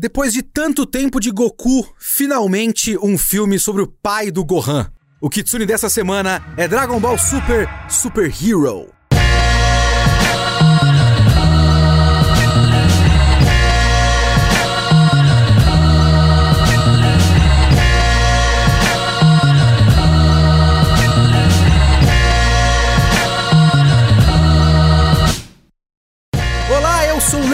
[0.00, 4.90] Depois de tanto tempo de Goku, finalmente um filme sobre o pai do Gohan.
[5.20, 8.99] O Kitsune dessa semana é Dragon Ball Super Super Hero.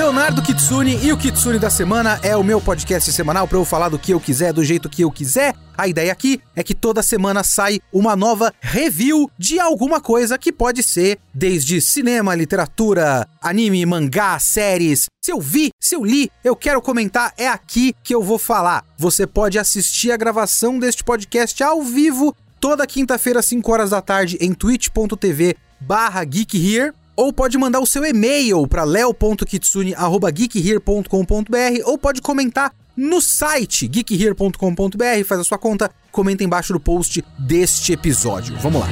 [0.07, 3.89] Leonardo Kitsune e o Kitsune da Semana é o meu podcast semanal para eu falar
[3.89, 5.53] do que eu quiser, do jeito que eu quiser.
[5.77, 10.53] A ideia aqui é que toda semana sai uma nova review de alguma coisa que
[10.53, 15.07] pode ser desde cinema, literatura, anime, mangá, séries.
[15.21, 18.85] Se eu vi, se eu li, eu quero comentar, é aqui que eu vou falar.
[18.97, 24.39] Você pode assistir a gravação deste podcast ao vivo toda quinta-feira, 5 horas da tarde,
[24.41, 32.71] em twitch.tv barra geekhere ou pode mandar o seu e-mail para leo.kitsune@geekhere.com.br ou pode comentar
[32.97, 38.57] no site geekhere.com.br, faz a sua conta, comenta embaixo do post deste episódio.
[38.59, 38.89] Vamos lá.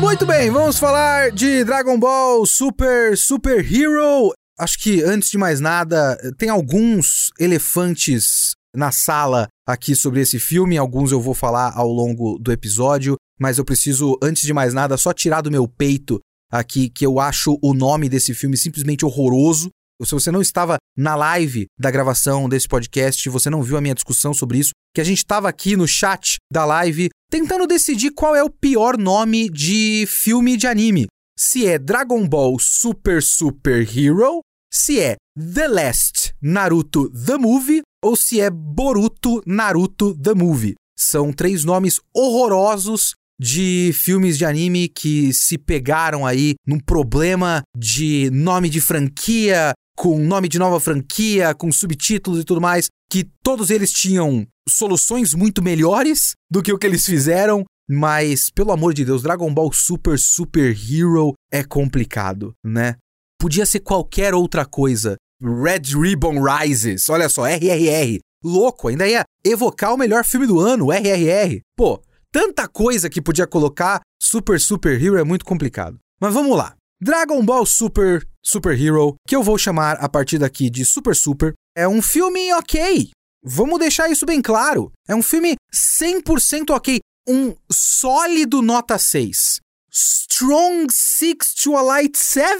[0.00, 4.32] Muito bem, vamos falar de Dragon Ball Super Super Hero.
[4.58, 10.76] Acho que antes de mais nada, tem alguns elefantes na sala aqui sobre esse filme.
[10.76, 14.96] Alguns eu vou falar ao longo do episódio, mas eu preciso, antes de mais nada,
[14.96, 19.70] só tirar do meu peito aqui que eu acho o nome desse filme simplesmente horroroso.
[20.02, 23.94] Se você não estava na live da gravação desse podcast, você não viu a minha
[23.94, 28.34] discussão sobre isso, que a gente estava aqui no chat da live tentando decidir qual
[28.34, 31.06] é o pior nome de filme de anime.
[31.38, 34.40] Se é Dragon Ball Super Super Hero,
[34.72, 40.74] se é The Last Naruto The Movie ou se é Boruto Naruto The Movie.
[40.98, 48.28] São três nomes horrorosos de filmes de anime que se pegaram aí num problema de
[48.30, 53.70] nome de franquia, com nome de nova franquia, com subtítulos e tudo mais, que todos
[53.70, 59.04] eles tinham soluções muito melhores do que o que eles fizeram, mas pelo amor de
[59.04, 62.96] Deus, Dragon Ball Super Super Hero é complicado, né?
[63.40, 65.16] Podia ser qualquer outra coisa.
[65.42, 68.18] Red Ribbon Rises, olha só, RRR.
[68.44, 71.60] Louco, ainda ia evocar o melhor filme do ano, RRR.
[71.74, 75.98] Pô, tanta coisa que podia colocar, Super Super Hero é muito complicado.
[76.20, 76.74] Mas vamos lá.
[77.00, 81.54] Dragon Ball Super Super Hero, que eu vou chamar a partir daqui de Super Super,
[81.74, 83.10] é um filme ok.
[83.42, 84.92] Vamos deixar isso bem claro.
[85.08, 86.98] É um filme 100% ok.
[87.26, 89.60] Um sólido nota 6.
[89.90, 92.54] Strong 6 to a light 7?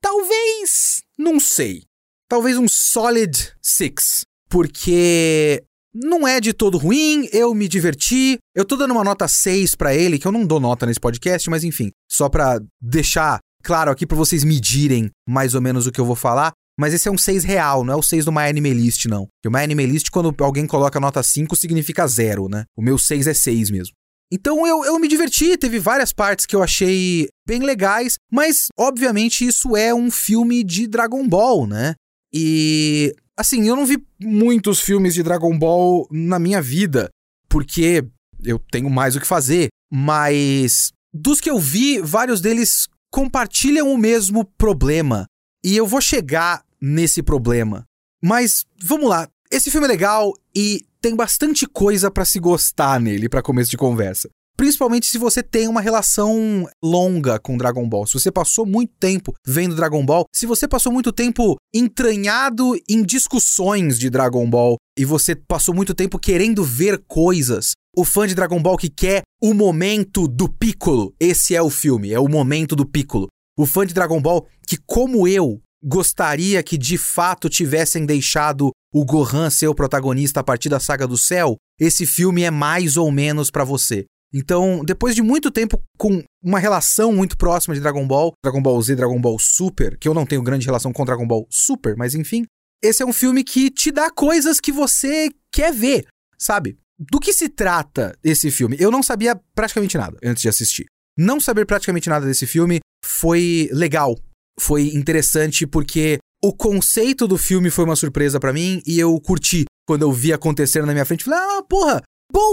[0.00, 1.02] Talvez.
[1.16, 1.84] Não sei
[2.28, 5.62] talvez um solid 6, porque
[5.94, 8.38] não é de todo ruim, eu me diverti.
[8.54, 11.48] Eu tô dando uma nota 6 para ele, que eu não dou nota nesse podcast,
[11.48, 16.00] mas enfim, só para deixar claro aqui para vocês medirem mais ou menos o que
[16.00, 16.52] eu vou falar.
[16.78, 19.26] Mas esse é um 6 real, não é o 6 do My Anime List, não.
[19.46, 22.64] o My Anime List, quando alguém coloca nota 5, significa zero, né?
[22.76, 23.94] O meu 6 é 6 mesmo.
[24.30, 29.46] Então eu, eu me diverti, teve várias partes que eu achei bem legais, mas obviamente
[29.46, 31.94] isso é um filme de Dragon Ball, né?
[32.32, 37.08] E assim, eu não vi muitos filmes de Dragon Ball na minha vida,
[37.48, 38.04] porque
[38.44, 43.98] eu tenho mais o que fazer, mas dos que eu vi, vários deles compartilham o
[43.98, 45.26] mesmo problema.
[45.64, 47.84] E eu vou chegar nesse problema.
[48.22, 53.28] Mas vamos lá, esse filme é legal e tem bastante coisa para se gostar nele
[53.28, 54.28] para começo de conversa.
[54.56, 58.06] Principalmente se você tem uma relação longa com Dragon Ball.
[58.06, 63.02] Se você passou muito tempo vendo Dragon Ball, se você passou muito tempo entranhado em
[63.02, 68.34] discussões de Dragon Ball e você passou muito tempo querendo ver coisas, o fã de
[68.34, 72.74] Dragon Ball que quer o momento do Piccolo, esse é o filme, é o momento
[72.74, 73.28] do Piccolo.
[73.58, 79.04] O fã de Dragon Ball que, como eu, gostaria que de fato tivessem deixado o
[79.04, 83.12] Gohan ser o protagonista a partir da saga do céu, esse filme é mais ou
[83.12, 84.06] menos para você.
[84.32, 88.82] Então, depois de muito tempo com uma relação muito próxima de Dragon Ball, Dragon Ball
[88.82, 92.14] Z, Dragon Ball Super, que eu não tenho grande relação com Dragon Ball Super, mas
[92.14, 92.44] enfim,
[92.82, 96.06] esse é um filme que te dá coisas que você quer ver,
[96.38, 96.76] sabe?
[96.98, 98.76] Do que se trata esse filme?
[98.78, 100.86] Eu não sabia praticamente nada antes de assistir.
[101.16, 104.18] Não saber praticamente nada desse filme foi legal,
[104.58, 109.64] foi interessante porque o conceito do filme foi uma surpresa para mim e eu curti
[109.86, 111.24] quando eu vi acontecendo na minha frente.
[111.24, 112.02] Falei, ah, porra,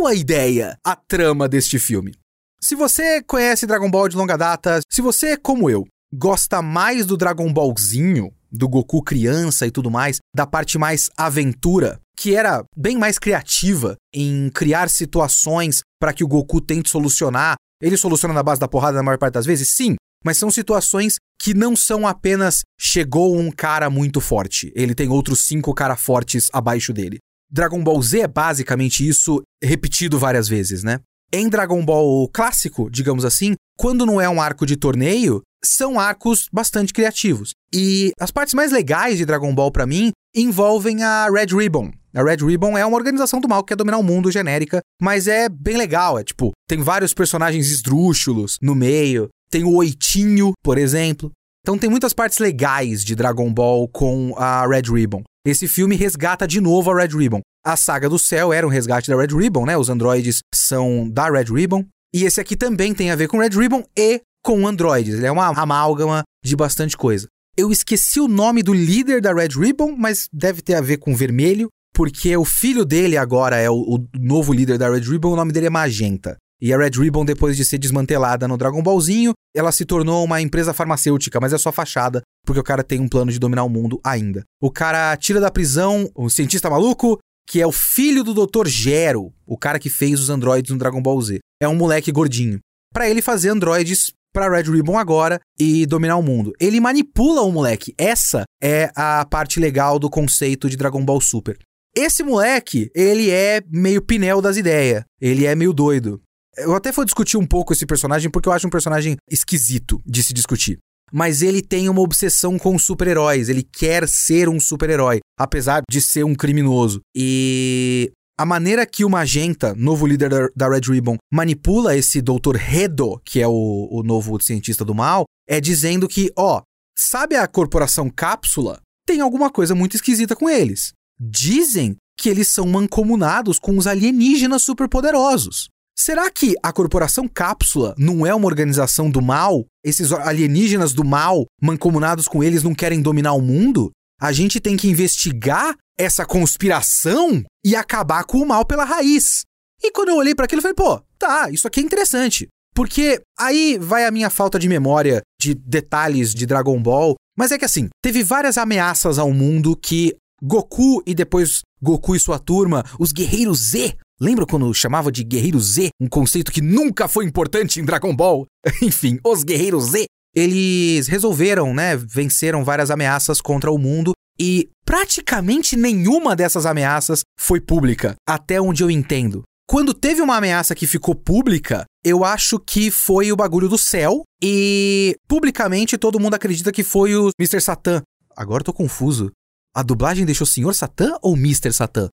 [0.03, 2.13] boa ideia a trama deste filme.
[2.61, 7.17] Se você conhece Dragon Ball de longa data, se você, como eu, gosta mais do
[7.17, 12.97] Dragon Ballzinho, do Goku criança e tudo mais, da parte mais aventura, que era bem
[12.97, 17.55] mais criativa em criar situações para que o Goku tente solucionar.
[17.81, 19.69] Ele soluciona na base da porrada na maior parte das vezes?
[19.75, 25.09] Sim, mas são situações que não são apenas chegou um cara muito forte, ele tem
[25.09, 27.19] outros cinco caras fortes abaixo dele.
[27.53, 30.99] Dragon Ball Z é basicamente isso repetido várias vezes, né?
[31.31, 36.47] Em Dragon Ball clássico, digamos assim, quando não é um arco de torneio, são arcos
[36.51, 37.51] bastante criativos.
[37.71, 41.91] E as partes mais legais de Dragon Ball para mim envolvem a Red Ribbon.
[42.15, 45.27] A Red Ribbon é uma organização do mal que quer dominar o mundo genérica, mas
[45.27, 46.17] é bem legal.
[46.17, 49.29] É tipo, tem vários personagens esdrúxulos no meio.
[49.51, 51.31] Tem o Oitinho, por exemplo.
[51.65, 55.23] Então tem muitas partes legais de Dragon Ball com a Red Ribbon.
[55.47, 57.39] Esse filme resgata de novo a Red Ribbon.
[57.65, 59.77] A saga do céu era um resgate da Red Ribbon, né?
[59.77, 61.85] Os androides são da Red Ribbon.
[62.13, 65.15] E esse aqui também tem a ver com Red Ribbon e com androides.
[65.15, 67.27] Ele é uma amálgama de bastante coisa.
[67.55, 71.15] Eu esqueci o nome do líder da Red Ribbon, mas deve ter a ver com
[71.15, 75.35] vermelho, porque o filho dele agora é o, o novo líder da Red Ribbon, o
[75.37, 76.35] nome dele é Magenta.
[76.63, 80.39] E a Red Ribbon, depois de ser desmantelada no Dragon Ballzinho, ela se tornou uma
[80.39, 83.69] empresa farmacêutica, mas é só fachada, porque o cara tem um plano de dominar o
[83.69, 84.45] mundo ainda.
[84.61, 87.19] O cara tira da prisão o cientista maluco,
[87.49, 88.69] que é o filho do Dr.
[88.69, 91.39] Gero, o cara que fez os androides no Dragon Ball Z.
[91.61, 92.59] É um moleque gordinho.
[92.93, 96.53] Para ele fazer androides para Red Ribbon agora e dominar o mundo.
[96.61, 97.93] Ele manipula o moleque.
[97.97, 101.57] Essa é a parte legal do conceito de Dragon Ball Super.
[101.93, 105.03] Esse moleque, ele é meio pinel das ideias.
[105.19, 106.21] Ele é meio doido.
[106.57, 110.23] Eu até vou discutir um pouco esse personagem porque eu acho um personagem esquisito de
[110.23, 110.77] se discutir.
[111.11, 113.49] Mas ele tem uma obsessão com super-heróis.
[113.49, 117.01] Ele quer ser um super-herói, apesar de ser um criminoso.
[117.15, 122.55] E a maneira que o Magenta, novo líder da, Red Ribbon, manipula esse Dr.
[122.55, 126.61] Redo, que é o, o novo cientista do mal, é dizendo que, ó,
[126.97, 128.79] sabe a corporação Cápsula?
[129.05, 130.93] Tem alguma coisa muito esquisita com eles.
[131.19, 135.67] Dizem que eles são mancomunados com os alienígenas superpoderosos.
[135.95, 139.65] Será que a corporação Cápsula não é uma organização do mal?
[139.83, 143.91] Esses alienígenas do mal, mancomunados com eles, não querem dominar o mundo?
[144.19, 149.43] A gente tem que investigar essa conspiração e acabar com o mal pela raiz.
[149.83, 152.47] E quando eu olhei para aquilo, eu falei, pô, tá, isso aqui é interessante.
[152.73, 157.15] Porque aí vai a minha falta de memória de detalhes de Dragon Ball.
[157.37, 162.19] Mas é que assim, teve várias ameaças ao mundo que Goku e depois Goku e
[162.19, 163.95] sua turma, os Guerreiros Z.
[164.23, 165.89] Lembra quando chamava de Guerreiro Z?
[165.99, 168.45] Um conceito que nunca foi importante em Dragon Ball?
[168.81, 170.05] Enfim, os Guerreiros Z.
[170.33, 171.97] Eles resolveram, né?
[171.97, 178.81] Venceram várias ameaças contra o mundo e praticamente nenhuma dessas ameaças foi pública, até onde
[178.81, 179.43] eu entendo.
[179.67, 184.23] Quando teve uma ameaça que ficou pública, eu acho que foi o bagulho do céu
[184.41, 187.59] e publicamente todo mundo acredita que foi o Mr.
[187.59, 188.01] Satan.
[188.37, 189.31] Agora eu tô confuso.
[189.75, 191.73] A dublagem deixou Senhor Satan ou Mr.
[191.73, 192.07] Satan?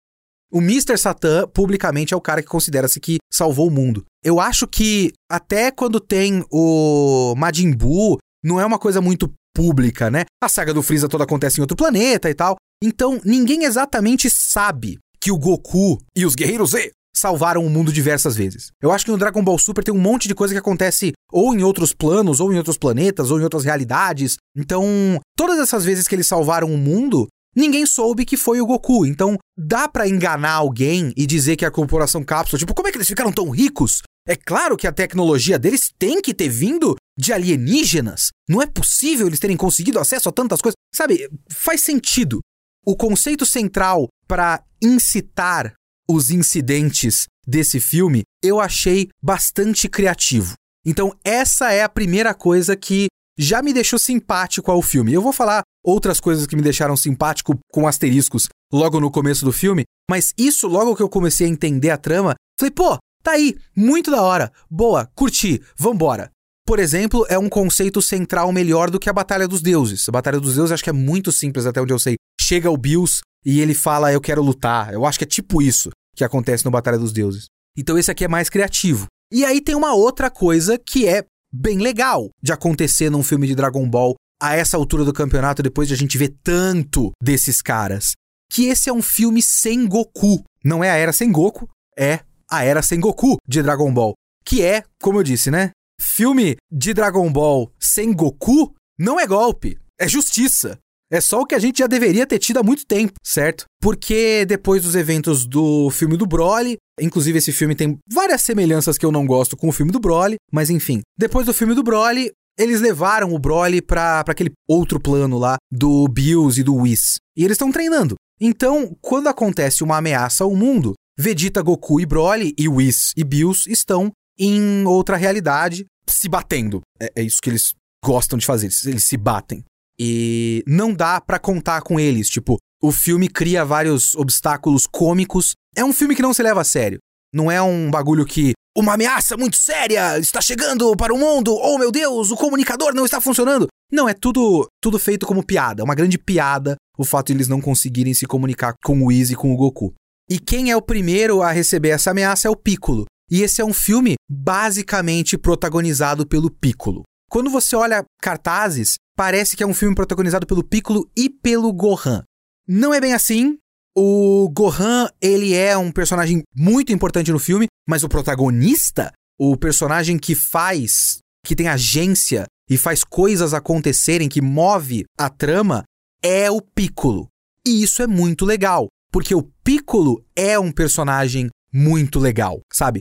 [0.53, 0.97] O Mr.
[0.97, 4.05] Satan, publicamente, é o cara que considera-se que salvou o mundo.
[4.25, 10.11] Eu acho que até quando tem o Majin Buu, não é uma coisa muito pública,
[10.11, 10.25] né?
[10.43, 12.57] A saga do Freeza toda acontece em outro planeta e tal.
[12.83, 18.37] Então, ninguém exatamente sabe que o Goku e os Guerreiros Z salvaram o mundo diversas
[18.37, 18.71] vezes.
[18.81, 21.55] Eu acho que no Dragon Ball Super tem um monte de coisa que acontece ou
[21.55, 24.37] em outros planos, ou em outros planetas, ou em outras realidades.
[24.55, 29.06] Então, todas essas vezes que eles salvaram o mundo, ninguém soube que foi o Goku.
[29.06, 32.99] Então, dá para enganar alguém e dizer que a corporação Cápsula, tipo, como é que
[32.99, 34.03] eles ficaram tão ricos?
[34.29, 38.31] É claro que a tecnologia deles tem que ter vindo de alienígenas.
[38.49, 40.76] Não é possível eles terem conseguido acesso a tantas coisas.
[40.94, 42.40] Sabe, faz sentido.
[42.85, 45.73] O conceito central para incitar
[46.09, 50.54] os incidentes desse filme eu achei bastante criativo.
[50.85, 53.07] Então, essa é a primeira coisa que
[53.38, 55.12] já me deixou simpático ao filme.
[55.12, 59.52] Eu vou falar outras coisas que me deixaram simpático com asteriscos logo no começo do
[59.52, 63.57] filme, mas isso logo que eu comecei a entender a trama, falei, pô, tá aí,
[63.76, 66.31] muito da hora, boa, curti, vambora.
[66.66, 70.09] Por exemplo, é um conceito central melhor do que a Batalha dos Deuses.
[70.09, 72.16] A Batalha dos Deuses acho que é muito simples, até onde eu sei.
[72.40, 74.93] Chega o Bills e ele fala, eu quero lutar.
[74.93, 77.47] Eu acho que é tipo isso que acontece no Batalha dos Deuses.
[77.78, 79.07] Então esse aqui é mais criativo.
[79.33, 81.25] E aí tem uma outra coisa que é
[81.57, 85.89] bem legal de acontecer num filme de Dragon Ball a essa altura do campeonato, depois
[85.89, 88.13] de a gente ver tanto desses caras.
[88.51, 90.45] Que esse é um filme sem Goku.
[90.65, 92.21] Não é a Era Sem Goku, é
[92.51, 94.15] a Era Sem Goku de Dragon Ball.
[94.45, 95.71] Que é, como eu disse, né?
[96.01, 100.79] Filme de Dragon Ball sem Goku não é golpe, é justiça.
[101.11, 103.65] É só o que a gente já deveria ter tido há muito tempo, certo?
[103.81, 109.07] Porque depois dos eventos do filme do Broly, inclusive esse filme tem várias semelhanças que
[109.07, 112.31] eu não gosto com o filme do Broly, mas enfim, depois do filme do Broly,
[112.59, 117.19] eles levaram o Broly pra aquele outro plano lá do Bills e do Whis.
[117.37, 118.17] E eles estão treinando.
[118.41, 123.71] Então, quando acontece uma ameaça ao mundo, Vegeta, Goku e Broly, e Whis e Bills
[123.71, 126.81] estão em outra realidade se batendo.
[127.01, 129.65] É, é isso que eles gostam de fazer, eles se batem.
[129.99, 135.55] E não dá para contar com eles, tipo, o filme cria vários obstáculos cômicos.
[135.75, 136.99] É um filme que não se leva a sério.
[137.35, 141.55] Não é um bagulho que uma ameaça muito séria está chegando para o mundo.
[141.55, 143.67] Oh meu Deus, o comunicador não está funcionando.
[143.91, 147.61] Não, é tudo tudo feito como piada, uma grande piada o fato de eles não
[147.61, 149.95] conseguirem se comunicar com o Easy e com o Goku.
[150.31, 153.05] E quem é o primeiro a receber essa ameaça é o Piccolo.
[153.31, 157.03] E esse é um filme basicamente protagonizado pelo Piccolo.
[157.28, 162.23] Quando você olha cartazes, parece que é um filme protagonizado pelo Piccolo e pelo Gohan.
[162.66, 163.59] Não é bem assim.
[163.97, 170.18] O Gohan, ele é um personagem muito importante no filme, mas o protagonista, o personagem
[170.18, 175.85] que faz, que tem agência e faz coisas acontecerem, que move a trama,
[176.23, 177.28] é o Piccolo.
[177.66, 183.00] E isso é muito legal, porque o Piccolo é um personagem muito legal, sabe?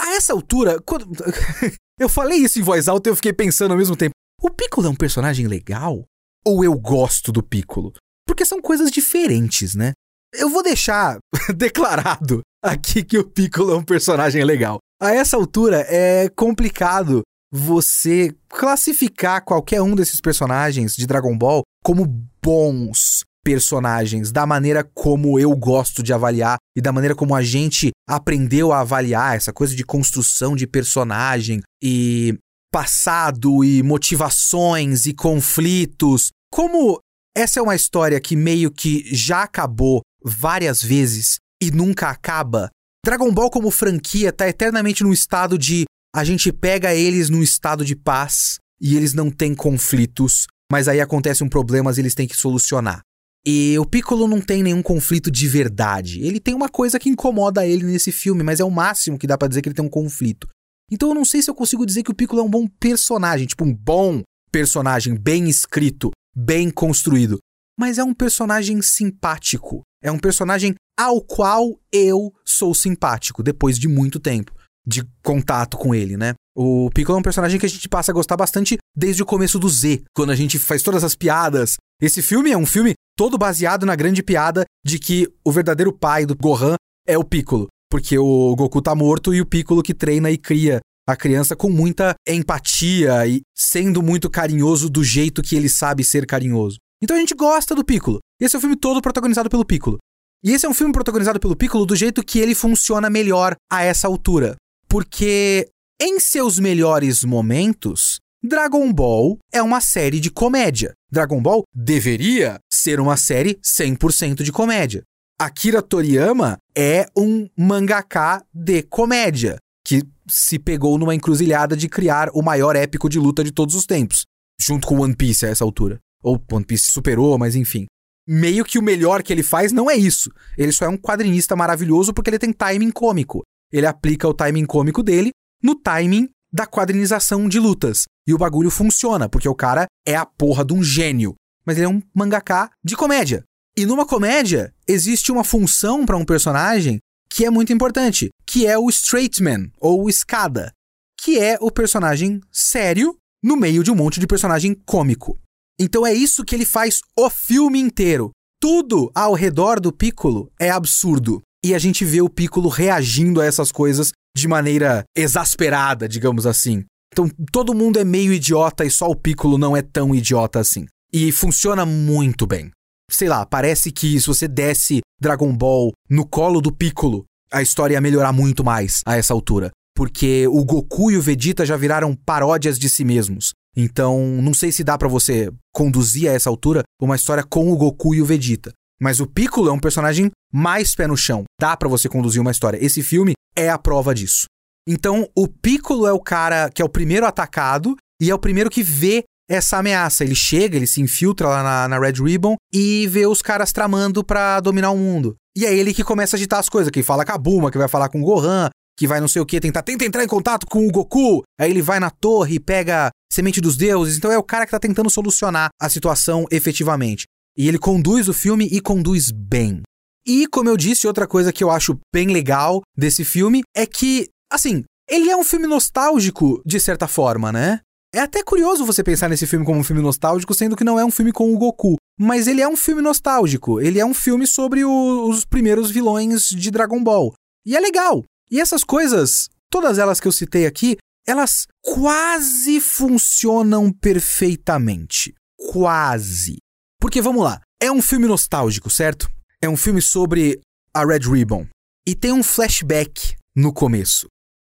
[0.00, 1.08] A essa altura, quando
[1.98, 4.90] eu falei isso em voz alta, eu fiquei pensando ao mesmo tempo: o Piccolo é
[4.90, 6.04] um personagem legal?
[6.44, 7.92] Ou eu gosto do Piccolo?
[8.26, 9.92] Porque são coisas diferentes, né?
[10.34, 11.18] Eu vou deixar
[11.56, 14.78] declarado aqui que o Piccolo é um personagem legal.
[15.00, 22.04] A essa altura é complicado você classificar qualquer um desses personagens de Dragon Ball como
[22.42, 27.92] bons personagens, da maneira como eu gosto de avaliar e da maneira como a gente
[28.06, 32.36] aprendeu a avaliar essa coisa de construção de personagem e
[32.70, 36.28] passado e motivações e conflitos.
[36.52, 37.00] Como
[37.34, 42.68] essa é uma história que meio que já acabou várias vezes e nunca acaba,
[43.02, 47.82] Dragon Ball como franquia tá eternamente num estado de a gente pega eles num estado
[47.82, 52.28] de paz e eles não têm conflitos, mas aí acontece um problema e eles têm
[52.28, 53.07] que solucionar.
[53.46, 56.20] E o Piccolo não tem nenhum conflito de verdade.
[56.22, 59.38] Ele tem uma coisa que incomoda ele nesse filme, mas é o máximo que dá
[59.38, 60.48] para dizer que ele tem um conflito.
[60.90, 63.46] Então eu não sei se eu consigo dizer que o Piccolo é um bom personagem,
[63.46, 67.38] tipo um bom personagem, bem escrito, bem construído.
[67.78, 69.82] Mas é um personagem simpático.
[70.02, 74.52] É um personagem ao qual eu sou simpático depois de muito tempo
[74.86, 76.32] de contato com ele, né?
[76.56, 79.58] O Piccolo é um personagem que a gente passa a gostar bastante desde o começo
[79.58, 81.76] do Z, quando a gente faz todas as piadas.
[82.00, 86.24] Esse filme é um filme todo baseado na grande piada de que o verdadeiro pai
[86.24, 90.30] do Gohan é o Piccolo, porque o Goku tá morto e o Piccolo que treina
[90.30, 95.68] e cria a criança com muita empatia e sendo muito carinhoso do jeito que ele
[95.68, 96.76] sabe ser carinhoso.
[97.02, 98.20] Então a gente gosta do Piccolo.
[98.40, 99.98] Esse é o filme todo protagonizado pelo Piccolo.
[100.44, 103.82] E esse é um filme protagonizado pelo Piccolo do jeito que ele funciona melhor a
[103.82, 104.54] essa altura.
[104.88, 105.68] Porque
[106.00, 110.92] em seus melhores momentos, Dragon Ball é uma série de comédia.
[111.10, 115.02] Dragon Ball deveria ser uma série 100% de comédia.
[115.40, 122.42] Akira Toriyama é um mangaka de comédia que se pegou numa encruzilhada de criar o
[122.42, 124.24] maior épico de luta de todos os tempos,
[124.60, 125.98] junto com One Piece a essa altura.
[126.22, 127.86] Ou One Piece superou, mas enfim.
[128.26, 130.30] Meio que o melhor que ele faz não é isso.
[130.56, 133.42] Ele só é um quadrinista maravilhoso porque ele tem timing cômico
[133.72, 135.30] ele aplica o timing cômico dele
[135.62, 138.04] no timing da quadrinização de lutas.
[138.26, 141.34] E o bagulho funciona, porque o cara é a porra de um gênio.
[141.64, 143.44] Mas ele é um mangaká de comédia.
[143.76, 146.98] E numa comédia, existe uma função para um personagem
[147.30, 150.72] que é muito importante, que é o straight man, ou escada,
[151.20, 155.38] que é o personagem sério no meio de um monte de personagem cômico.
[155.78, 158.30] Então é isso que ele faz o filme inteiro.
[158.60, 163.44] Tudo ao redor do Piccolo é absurdo e a gente vê o Piccolo reagindo a
[163.44, 166.84] essas coisas de maneira exasperada, digamos assim.
[167.12, 170.86] Então todo mundo é meio idiota e só o Piccolo não é tão idiota assim.
[171.12, 172.70] E funciona muito bem.
[173.10, 177.94] Sei lá, parece que se você desse Dragon Ball no colo do Piccolo, a história
[177.94, 179.70] ia melhorar muito mais a essa altura.
[179.96, 183.52] Porque o Goku e o Vegeta já viraram paródias de si mesmos.
[183.76, 187.76] Então, não sei se dá para você conduzir a essa altura uma história com o
[187.76, 188.72] Goku e o Vegeta.
[189.00, 191.44] Mas o Piccolo é um personagem mais pé no chão.
[191.60, 192.82] Dá para você conduzir uma história.
[192.84, 194.46] Esse filme é a prova disso.
[194.86, 198.70] Então, o Piccolo é o cara que é o primeiro atacado e é o primeiro
[198.70, 200.24] que vê essa ameaça.
[200.24, 204.24] Ele chega, ele se infiltra lá na, na Red Ribbon e vê os caras tramando
[204.24, 205.36] para dominar o mundo.
[205.56, 207.78] E é ele que começa a agitar as coisas, que fala com a Bulma, que
[207.78, 210.28] vai falar com o Gohan, que vai não sei o que, tentar, tenta entrar em
[210.28, 211.42] contato com o Goku.
[211.58, 214.16] Aí ele vai na torre e pega semente dos deuses.
[214.16, 217.24] Então é o cara que tá tentando solucionar a situação efetivamente.
[217.58, 219.82] E ele conduz o filme e conduz bem.
[220.24, 224.28] E, como eu disse, outra coisa que eu acho bem legal desse filme é que,
[224.52, 227.80] assim, ele é um filme nostálgico, de certa forma, né?
[228.14, 231.04] É até curioso você pensar nesse filme como um filme nostálgico, sendo que não é
[231.04, 231.96] um filme com o Goku.
[232.18, 233.80] Mas ele é um filme nostálgico.
[233.80, 237.34] Ele é um filme sobre o, os primeiros vilões de Dragon Ball.
[237.66, 238.24] E é legal.
[238.50, 240.96] E essas coisas, todas elas que eu citei aqui,
[241.26, 245.34] elas quase funcionam perfeitamente.
[245.70, 246.58] Quase.
[247.00, 249.30] Porque vamos lá, é um filme nostálgico, certo?
[249.62, 250.60] É um filme sobre
[250.92, 251.66] a Red Ribbon.
[252.06, 254.26] E tem um flashback no começo.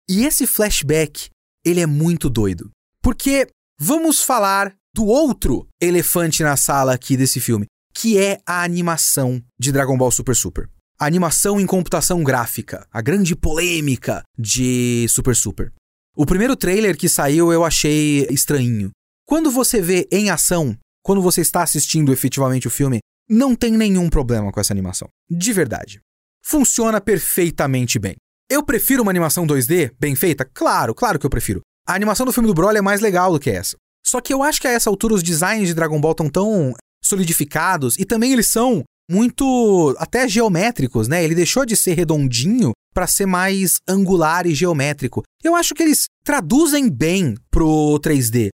[0.08, 1.28] E esse flashback,
[1.64, 2.70] ele é muito doido.
[3.02, 9.42] Porque vamos falar do outro elefante na sala aqui desse filme, que é a animação
[9.58, 10.68] de Dragon Ball Super Super.
[10.98, 15.72] A animação em computação gráfica, a grande polêmica de Super Super.
[16.16, 18.90] O primeiro trailer que saiu eu achei estranho.
[19.24, 24.08] Quando você vê em ação, quando você está assistindo efetivamente o filme, não tem nenhum
[24.08, 25.08] problema com essa animação.
[25.30, 26.00] De verdade.
[26.42, 28.16] Funciona perfeitamente bem.
[28.50, 30.44] Eu prefiro uma animação 2D bem feita?
[30.44, 31.60] Claro, claro que eu prefiro.
[31.86, 33.76] A animação do filme do Broly é mais legal do que essa.
[34.04, 36.74] Só que eu acho que a essa altura os designs de Dragon Ball estão tão
[37.02, 41.22] solidificados e também eles são muito até geométricos, né?
[41.22, 45.22] Ele deixou de ser redondinho para ser mais angular e geométrico.
[45.42, 48.48] Eu acho que eles traduzem bem pro 3D.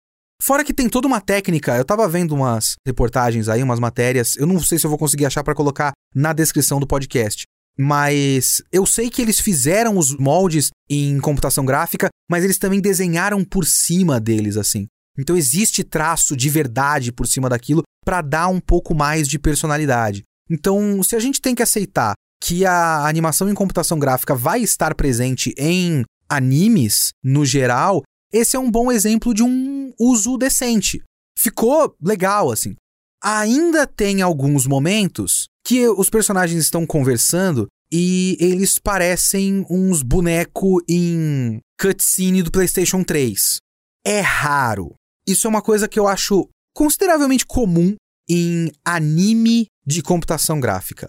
[0.44, 4.46] Fora que tem toda uma técnica, eu tava vendo umas reportagens aí, umas matérias, eu
[4.46, 7.44] não sei se eu vou conseguir achar para colocar na descrição do podcast.
[7.78, 13.42] Mas eu sei que eles fizeram os moldes em computação gráfica, mas eles também desenharam
[13.42, 14.86] por cima deles assim.
[15.18, 20.24] Então existe traço de verdade por cima daquilo para dar um pouco mais de personalidade.
[20.50, 24.94] Então, se a gente tem que aceitar que a animação em computação gráfica vai estar
[24.94, 28.02] presente em animes no geral,
[28.34, 31.00] esse é um bom exemplo de um uso decente.
[31.38, 32.74] Ficou legal assim.
[33.22, 41.60] Ainda tem alguns momentos que os personagens estão conversando e eles parecem uns bonecos em
[41.80, 43.58] cutscene do PlayStation 3.
[44.04, 44.94] É raro.
[45.26, 47.94] Isso é uma coisa que eu acho consideravelmente comum
[48.28, 51.08] em anime de computação gráfica.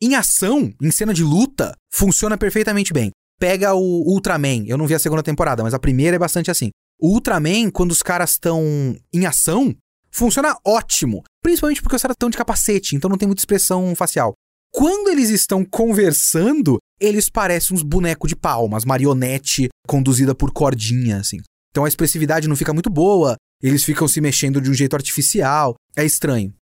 [0.00, 3.10] Em ação, em cena de luta, funciona perfeitamente bem.
[3.38, 6.70] Pega o Ultraman, eu não vi a segunda temporada, mas a primeira é bastante assim.
[6.98, 9.74] O Ultraman, quando os caras estão em ação,
[10.10, 11.22] funciona ótimo.
[11.42, 14.32] Principalmente porque os caras estão de capacete, então não tem muita expressão facial.
[14.72, 21.18] Quando eles estão conversando, eles parecem uns bonecos de pau, umas marionete conduzida por cordinha,
[21.18, 21.38] assim.
[21.70, 25.74] Então a expressividade não fica muito boa, eles ficam se mexendo de um jeito artificial,
[25.94, 26.54] é estranho.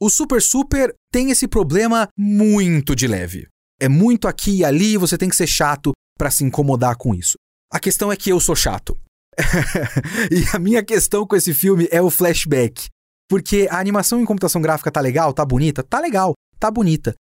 [0.00, 3.46] O Super Super tem esse problema muito de leve.
[3.80, 7.36] É muito aqui e ali, você tem que ser chato para se incomodar com isso.
[7.72, 8.98] A questão é que eu sou chato.
[10.30, 12.88] e a minha questão com esse filme é o flashback.
[13.28, 15.82] Porque a animação em computação gráfica tá legal, tá bonita?
[15.82, 17.14] Tá legal, tá bonita.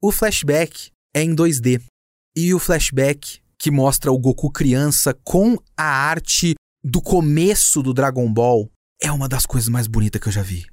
[0.00, 1.82] O flashback é em 2D.
[2.36, 8.32] E o flashback que mostra o Goku criança com a arte do começo do Dragon
[8.32, 8.70] Ball
[9.02, 10.64] é uma das coisas mais bonitas que eu já vi.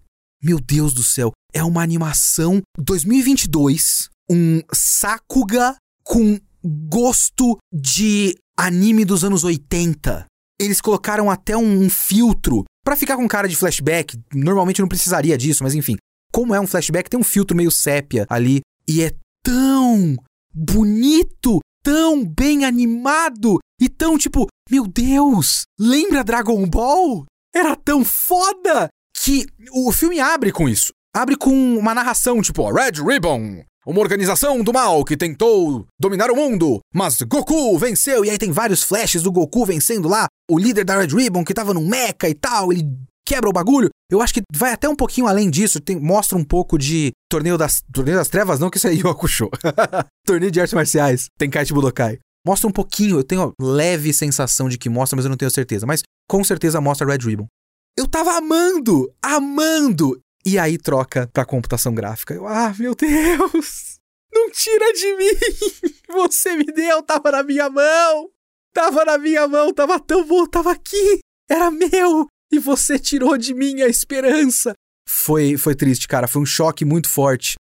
[0.43, 9.23] Meu Deus do céu, é uma animação 2022, um Sakuga com gosto de anime dos
[9.23, 10.25] anos 80.
[10.60, 14.17] Eles colocaram até um, filtro para ficar com cara de flashback.
[14.34, 15.97] Normalmente não precisaria disso, mas enfim.
[16.32, 19.12] Como é um flashback, tem um filtro meio sépia ali e é
[19.43, 20.15] tão
[20.54, 27.25] bonito, tão bem animado e tão tipo, meu Deus, lembra Dragon Ball?
[27.54, 30.91] Era tão foda que o filme abre com isso.
[31.15, 36.36] Abre com uma narração tipo, Red Ribbon, uma organização do mal que tentou dominar o
[36.36, 38.26] mundo, mas Goku venceu.
[38.26, 41.54] E aí tem vários flashes do Goku vencendo lá, o líder da Red Ribbon que
[41.54, 42.84] tava no mecha e tal, ele
[43.26, 43.89] quebra o bagulho.
[44.10, 47.58] Eu acho que vai até um pouquinho além disso, tem, mostra um pouco de Torneio
[47.58, 49.50] das Torneio das Trevas, não que isso é Yu Hakusho.
[50.26, 52.19] torneio de artes marciais, tem Kaichi Budokai.
[52.45, 55.88] Mostra um pouquinho, eu tenho leve sensação de que mostra, mas eu não tenho certeza.
[55.88, 57.48] Mas com certeza mostra Red Ribbon.
[57.98, 60.19] Eu tava amando, amando.
[60.45, 62.34] E aí troca pra computação gráfica.
[62.34, 63.97] Eu, ah, meu Deus!
[64.31, 65.93] Não tira de mim!
[66.13, 68.29] Você me deu, tava na minha mão!
[68.73, 71.19] Tava na minha mão, tava tão bom, tava aqui!
[71.49, 72.27] Era meu!
[72.51, 74.73] E você tirou de mim a esperança!
[75.08, 76.27] Foi, foi triste, cara.
[76.27, 77.55] Foi um choque muito forte.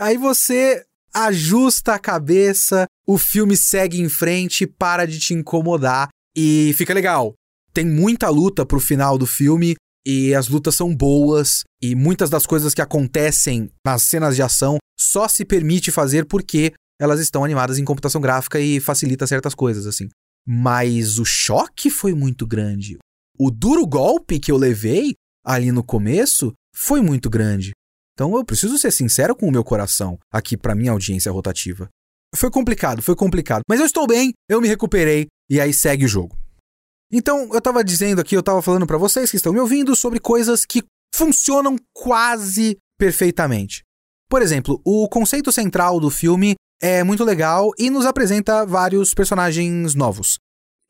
[0.00, 6.72] Aí você ajusta a cabeça, o filme segue em frente, para de te incomodar e
[6.76, 7.34] fica legal.
[7.72, 9.74] Tem muita luta pro final do filme
[10.06, 14.78] e as lutas são boas e muitas das coisas que acontecem nas cenas de ação
[14.98, 19.86] só se permite fazer porque elas estão animadas em computação gráfica e facilita certas coisas
[19.86, 20.08] assim.
[20.46, 22.98] Mas o choque foi muito grande.
[23.38, 27.72] O duro golpe que eu levei ali no começo foi muito grande.
[28.14, 31.88] Então eu preciso ser sincero com o meu coração aqui para minha audiência rotativa.
[32.34, 36.08] Foi complicado, foi complicado, mas eu estou bem, eu me recuperei e aí segue o
[36.08, 36.36] jogo.
[37.10, 40.20] Então, eu estava dizendo aqui, eu estava falando para vocês que estão me ouvindo sobre
[40.20, 40.82] coisas que
[41.14, 43.82] funcionam quase perfeitamente.
[44.28, 49.94] Por exemplo, o conceito central do filme é muito legal e nos apresenta vários personagens
[49.94, 50.38] novos.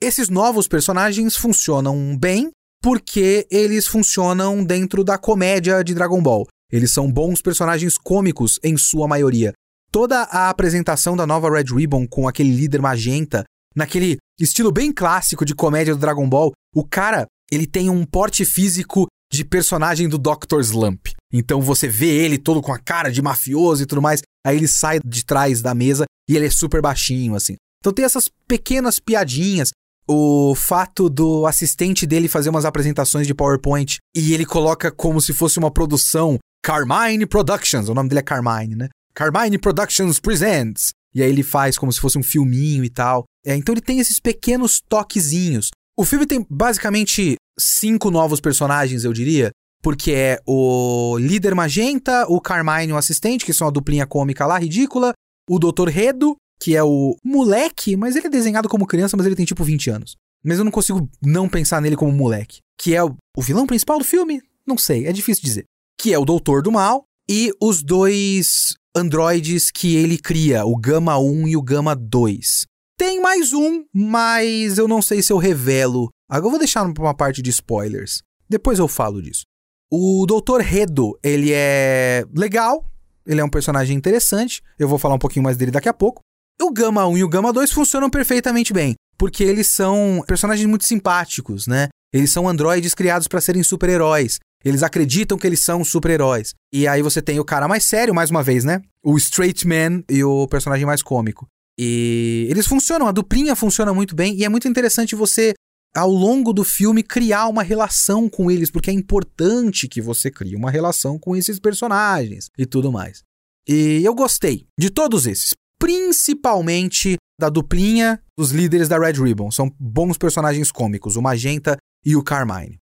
[0.01, 2.51] esses novos personagens funcionam bem
[2.81, 6.47] porque eles funcionam dentro da comédia de Dragon Ball.
[6.71, 9.53] Eles são bons personagens cômicos em sua maioria.
[9.91, 13.45] Toda a apresentação da nova Red Ribbon com aquele líder magenta,
[13.79, 18.45] naquele estilo bem clássico de comédia do Dragon Ball, o cara, ele tem um porte
[18.45, 20.61] físico de personagem do Dr.
[20.61, 21.13] Slump.
[21.33, 24.67] Então você vê ele todo com a cara de mafioso e tudo mais, aí ele
[24.67, 27.55] sai de trás da mesa e ele é super baixinho, assim.
[27.79, 29.71] Então tem essas pequenas piadinhas.
[30.11, 35.33] O fato do assistente dele fazer umas apresentações de PowerPoint e ele coloca como se
[35.35, 38.89] fosse uma produção Carmine Productions, o nome dele é Carmine, né?
[39.15, 40.91] Carmine Productions Presents.
[41.19, 43.25] E aí ele faz como se fosse um filminho e tal.
[43.45, 45.71] É, então ele tem esses pequenos toquezinhos.
[45.99, 49.51] O filme tem basicamente cinco novos personagens, eu diria.
[49.83, 54.59] Porque é o líder magenta, o Carmine, o assistente, que são a duplinha cômica lá,
[54.59, 55.13] ridícula.
[55.51, 55.89] O Dr.
[55.89, 59.65] Redo, que é o moleque, mas ele é desenhado como criança, mas ele tem tipo
[59.65, 60.15] 20 anos.
[60.45, 62.59] Mas eu não consigo não pensar nele como moleque.
[62.81, 64.41] Que é o, o vilão principal do filme?
[64.65, 65.65] Não sei, é difícil dizer.
[66.01, 71.19] Que é o Doutor do Mal e os dois androides que ele cria, o Gama
[71.19, 72.67] 1 e o Gama 2.
[72.99, 76.11] Tem mais um, mas eu não sei se eu revelo.
[76.29, 78.23] Agora eu vou deixar uma parte de spoilers.
[78.51, 79.43] Depois eu falo disso.
[79.91, 80.61] O Dr.
[80.61, 82.85] Redo, ele é legal,
[83.25, 84.61] ele é um personagem interessante.
[84.79, 86.21] Eu vou falar um pouquinho mais dele daqui a pouco.
[86.61, 90.85] O Gama 1 e o Gama 2 funcionam perfeitamente bem, porque eles são personagens muito
[90.85, 91.89] simpáticos, né?
[92.13, 94.39] Eles são androides criados para serem super-heróis.
[94.65, 96.55] Eles acreditam que eles são super-heróis.
[96.73, 98.83] E aí você tem o cara mais sério, mais uma vez, né?
[99.03, 101.47] O straight man e o personagem mais cômico.
[101.79, 105.55] E eles funcionam, a duplinha funciona muito bem e é muito interessante você
[105.95, 110.57] ao longo do filme criar uma relação com eles, porque é importante que você crie
[110.57, 113.23] uma relação com esses personagens e tudo mais.
[113.69, 119.51] E eu gostei de todos esses, principalmente da duplinha dos líderes da Red Ribbon.
[119.51, 122.79] São bons personagens cômicos, o Magenta e o Carmine.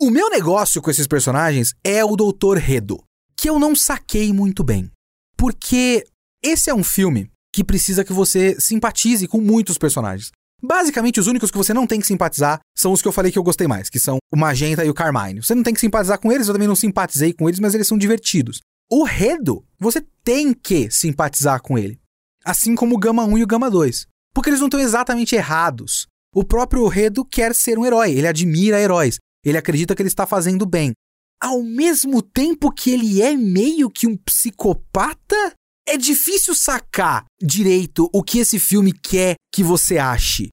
[0.00, 3.02] O meu negócio com esses personagens é o Doutor Redo,
[3.36, 4.90] que eu não saquei muito bem.
[5.36, 6.04] Porque
[6.42, 10.32] esse é um filme que precisa que você simpatize com muitos personagens.
[10.60, 13.38] Basicamente, os únicos que você não tem que simpatizar são os que eu falei que
[13.38, 15.40] eu gostei mais, que são o Magenta e o Carmine.
[15.40, 17.86] Você não tem que simpatizar com eles, eu também não simpatizei com eles, mas eles
[17.86, 18.60] são divertidos.
[18.90, 22.00] O Redo, você tem que simpatizar com ele.
[22.44, 24.06] Assim como o Gama 1 e o Gama 2.
[24.34, 26.08] Porque eles não estão exatamente errados.
[26.34, 30.26] O próprio Redo quer ser um herói, ele admira heróis, ele acredita que ele está
[30.26, 30.92] fazendo bem.
[31.40, 35.54] Ao mesmo tempo que ele é meio que um psicopata,
[35.86, 40.48] é difícil sacar direito o que esse filme quer que você ache.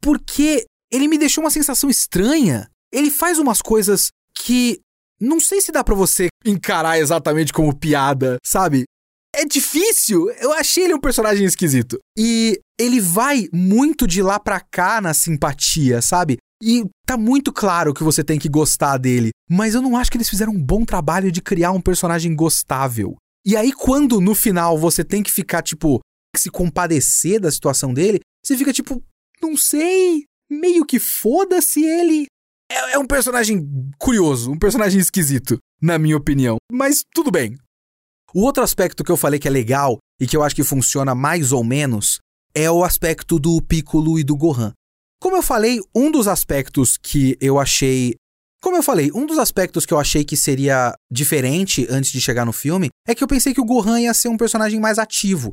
[0.00, 2.68] Porque ele me deixou uma sensação estranha.
[2.92, 4.78] Ele faz umas coisas que
[5.20, 8.84] não sei se dá para você encarar exatamente como piada, sabe?
[9.34, 10.30] É difícil.
[10.40, 11.98] Eu achei ele um personagem esquisito.
[12.16, 16.36] E ele vai muito de lá pra cá na simpatia, sabe?
[16.62, 19.30] E tá muito claro que você tem que gostar dele.
[19.48, 23.16] Mas eu não acho que eles fizeram um bom trabalho de criar um personagem gostável.
[23.44, 26.00] E aí, quando no final você tem que ficar, tipo,
[26.36, 29.02] se compadecer da situação dele, você fica tipo,
[29.40, 32.26] não sei, meio que foda-se ele.
[32.70, 33.64] É, é, um personagem
[33.98, 36.56] curioso, um personagem esquisito, na minha opinião.
[36.70, 37.56] Mas tudo bem.
[38.34, 41.14] O outro aspecto que eu falei que é legal e que eu acho que funciona
[41.14, 42.18] mais ou menos
[42.54, 44.72] é o aspecto do Piccolo e do Gohan.
[45.20, 48.14] Como eu falei, um dos aspectos que eu achei
[48.66, 52.44] como eu falei, um dos aspectos que eu achei que seria diferente antes de chegar
[52.44, 55.52] no filme é que eu pensei que o Gohan ia ser um personagem mais ativo.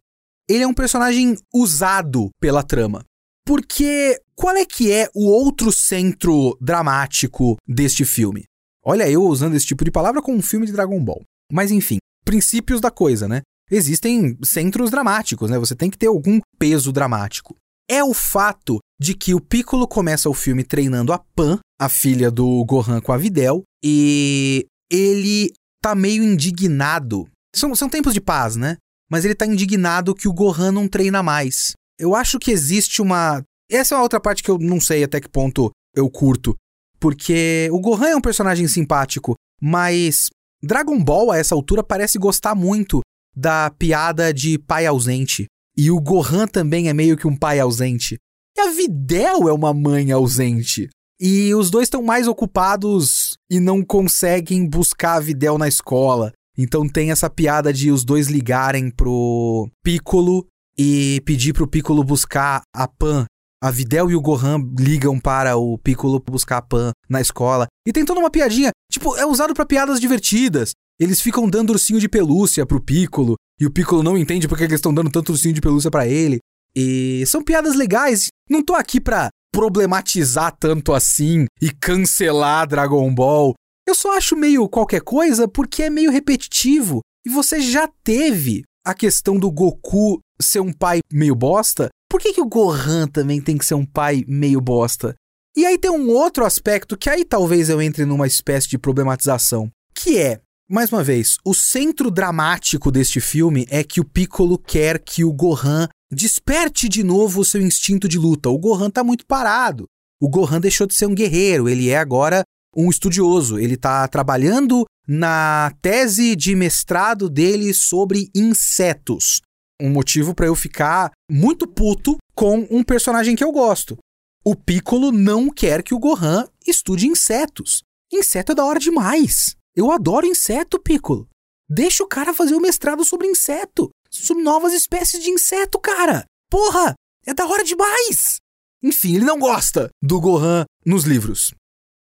[0.49, 3.03] Ele é um personagem usado pela trama.
[3.45, 8.45] Porque qual é que é o outro centro dramático deste filme?
[8.83, 11.21] Olha, eu usando esse tipo de palavra com um filme de Dragon Ball.
[11.51, 13.41] Mas enfim, princípios da coisa, né?
[13.69, 15.59] Existem centros dramáticos, né?
[15.59, 17.55] Você tem que ter algum peso dramático.
[17.89, 22.31] É o fato de que o Piccolo começa o filme treinando a Pan, a filha
[22.31, 27.27] do Gohan com a Videl, e ele tá meio indignado.
[27.53, 28.77] São, são tempos de paz, né?
[29.11, 31.73] Mas ele tá indignado que o Gohan não treina mais.
[31.99, 33.43] Eu acho que existe uma.
[33.69, 36.55] Essa é uma outra parte que eu não sei até que ponto eu curto.
[36.99, 40.29] Porque o Gohan é um personagem simpático, mas
[40.63, 43.01] Dragon Ball, a essa altura, parece gostar muito
[43.35, 45.45] da piada de pai ausente.
[45.75, 48.17] E o Gohan também é meio que um pai ausente.
[48.55, 50.89] E a Videl é uma mãe ausente.
[51.19, 56.31] E os dois estão mais ocupados e não conseguem buscar a Videl na escola.
[56.57, 60.45] Então tem essa piada de os dois ligarem pro Piccolo
[60.77, 63.25] e pedir pro Piccolo buscar a Pan.
[63.61, 67.67] A Videl e o Gohan ligam para o Piccolo buscar a Pan na escola.
[67.87, 70.73] E tem toda uma piadinha, tipo, é usado para piadas divertidas.
[70.99, 74.75] Eles ficam dando ursinho de pelúcia pro Piccolo e o Piccolo não entende porque eles
[74.75, 76.39] estão dando tanto ursinho de pelúcia para ele.
[76.75, 78.27] E são piadas legais.
[78.49, 83.53] Não tô aqui pra problematizar tanto assim e cancelar Dragon Ball.
[83.87, 87.01] Eu só acho meio qualquer coisa porque é meio repetitivo.
[87.25, 91.89] E você já teve a questão do Goku ser um pai meio bosta.
[92.09, 95.15] Por que, que o Gohan também tem que ser um pai meio bosta?
[95.55, 99.69] E aí tem um outro aspecto que aí talvez eu entre numa espécie de problematização,
[99.95, 104.99] que é, mais uma vez, o centro dramático deste filme é que o Piccolo quer
[104.99, 108.49] que o Gohan desperte de novo o seu instinto de luta.
[108.49, 109.85] O Gohan tá muito parado.
[110.21, 112.43] O Gohan deixou de ser um guerreiro, ele é agora
[112.75, 113.59] um estudioso.
[113.59, 119.41] Ele tá trabalhando na tese de mestrado dele sobre insetos.
[119.81, 123.97] Um motivo para eu ficar muito puto com um personagem que eu gosto.
[124.45, 127.81] O Piccolo não quer que o Gohan estude insetos.
[128.11, 129.55] Inseto é da hora demais.
[129.75, 131.27] Eu adoro inseto, Piccolo.
[131.69, 136.25] Deixa o cara fazer o mestrado sobre inseto, sobre novas espécies de inseto, cara.
[136.49, 136.93] Porra,
[137.25, 138.37] é da hora demais.
[138.83, 141.53] Enfim, ele não gosta do Gohan nos livros.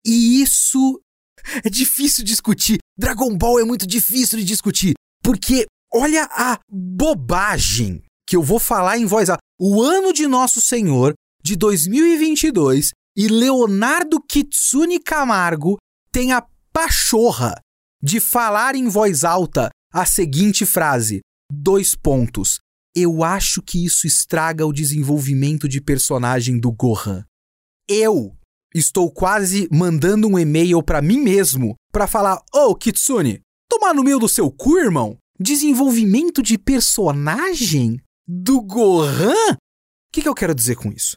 [0.07, 1.01] E isso
[1.65, 2.79] é difícil discutir.
[2.97, 8.99] Dragon Ball é muito difícil de discutir, porque olha a bobagem que eu vou falar
[8.99, 9.41] em voz alta.
[9.61, 15.77] O ano de Nosso Senhor de 2022 e Leonardo Kitsune Camargo
[16.13, 16.47] tem a
[16.79, 17.61] pachorra
[18.01, 22.61] de falar em voz alta a seguinte frase: dois pontos.
[22.95, 27.25] Eu acho que isso estraga o desenvolvimento de personagem do Gohan.
[27.89, 28.33] Eu
[28.73, 34.05] estou quase mandando um e-mail para mim mesmo para falar: "Ô, oh, Kitsune, tomar no
[34.05, 35.19] meio do seu cu, irmão?
[35.37, 41.17] Desenvolvimento de personagem do Gohan?" O que, que eu quero dizer com isso?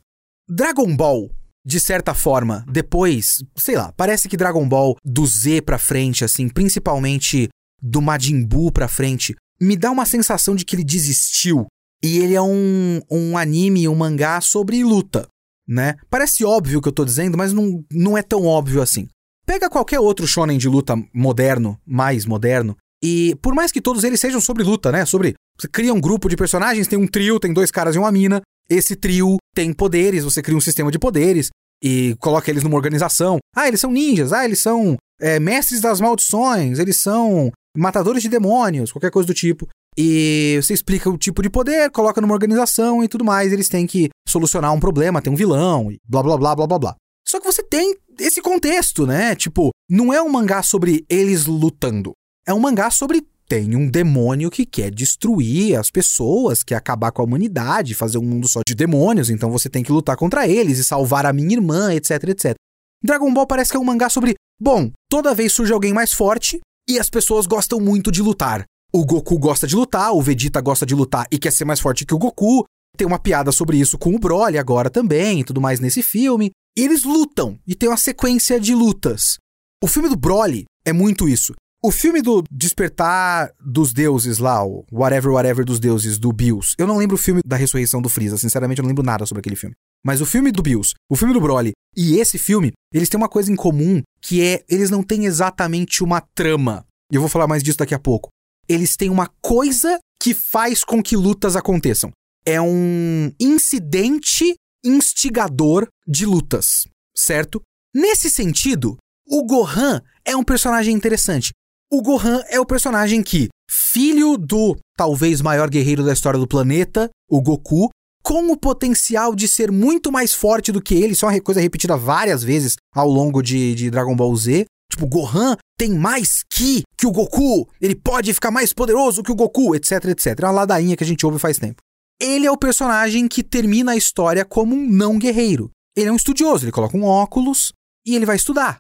[0.49, 1.29] Dragon Ball,
[1.65, 6.49] de certa forma, depois, sei lá, parece que Dragon Ball do Z pra frente, assim,
[6.49, 7.49] principalmente
[7.81, 11.67] do Majin Buu pra frente, me dá uma sensação de que ele desistiu.
[12.03, 15.27] E ele é um, um anime, um mangá sobre luta,
[15.67, 15.95] né?
[16.09, 19.07] Parece óbvio o que eu tô dizendo, mas não, não é tão óbvio assim.
[19.45, 24.19] Pega qualquer outro shonen de luta moderno, mais moderno, e por mais que todos eles
[24.19, 25.05] sejam sobre luta, né?
[25.05, 25.35] Sobre.
[25.59, 28.41] Você cria um grupo de personagens, tem um trio, tem dois caras e uma mina,
[28.69, 31.49] esse trio tem poderes, você cria um sistema de poderes
[31.83, 33.37] e coloca eles numa organização.
[33.55, 38.29] Ah, eles são ninjas, ah, eles são é, mestres das maldições, eles são matadores de
[38.29, 39.67] demônios, qualquer coisa do tipo.
[39.97, 43.51] E você explica o tipo de poder, coloca numa organização e tudo mais.
[43.51, 46.79] Eles têm que solucionar um problema, tem um vilão, e blá blá blá blá blá
[46.79, 46.95] blá.
[47.27, 49.35] Só que você tem esse contexto, né?
[49.35, 52.13] Tipo, não é um mangá sobre eles lutando.
[52.47, 57.21] É um mangá sobre tem um demônio que quer destruir as pessoas, quer acabar com
[57.21, 60.79] a humanidade, fazer um mundo só de demônios, então você tem que lutar contra eles
[60.79, 62.55] e salvar a minha irmã, etc, etc.
[63.03, 66.61] Dragon Ball parece que é um mangá sobre, bom, toda vez surge alguém mais forte
[66.89, 68.63] e as pessoas gostam muito de lutar.
[68.93, 72.05] O Goku gosta de lutar, o Vegeta gosta de lutar e quer ser mais forte
[72.05, 72.63] que o Goku.
[72.95, 76.51] Tem uma piada sobre isso com o Broly agora também e tudo mais nesse filme.
[76.77, 79.35] E eles lutam e tem uma sequência de lutas.
[79.83, 81.53] O filme do Broly é muito isso.
[81.83, 86.75] O filme do Despertar dos Deuses lá, o Whatever Whatever dos Deuses, do Bills.
[86.77, 89.39] Eu não lembro o filme da ressurreição do Freeza, sinceramente eu não lembro nada sobre
[89.39, 89.75] aquele filme.
[90.05, 93.27] Mas o filme do Bills, o filme do Broly e esse filme, eles têm uma
[93.27, 96.85] coisa em comum, que é eles não têm exatamente uma trama.
[97.11, 98.29] E eu vou falar mais disso daqui a pouco.
[98.69, 102.11] Eles têm uma coisa que faz com que lutas aconteçam.
[102.45, 104.53] É um incidente
[104.85, 107.59] instigador de lutas, certo?
[107.91, 111.51] Nesse sentido, o Gohan é um personagem interessante.
[111.93, 117.09] O Gohan é o personagem que, filho do talvez maior guerreiro da história do planeta,
[117.29, 117.89] o Goku,
[118.23, 121.59] com o potencial de ser muito mais forte do que ele, isso é uma coisa
[121.59, 124.65] repetida várias vezes ao longo de, de Dragon Ball Z.
[124.89, 129.35] Tipo, Gohan tem mais Ki que o Goku, ele pode ficar mais poderoso que o
[129.35, 130.27] Goku, etc, etc.
[130.27, 131.81] É uma ladainha que a gente ouve faz tempo.
[132.21, 135.69] Ele é o personagem que termina a história como um não guerreiro.
[135.97, 137.73] Ele é um estudioso, ele coloca um óculos
[138.07, 138.77] e ele vai estudar.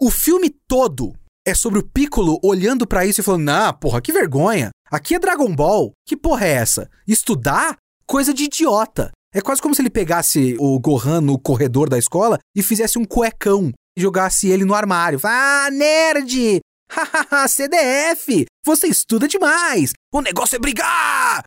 [0.00, 1.12] O filme todo
[1.46, 4.70] é sobre o Piccolo olhando para isso e falando: "Ah, porra, que vergonha.
[4.90, 5.92] Aqui é Dragon Ball.
[6.06, 6.90] Que porra é essa?
[7.06, 7.76] Estudar?
[8.06, 12.38] Coisa de idiota." É quase como se ele pegasse o Gohan no corredor da escola
[12.54, 15.18] e fizesse um cuecão e jogasse ele no armário.
[15.24, 16.60] Ah, nerd!
[17.48, 18.46] CDF!
[18.64, 19.92] Você estuda demais!
[20.12, 21.42] O negócio é brigar!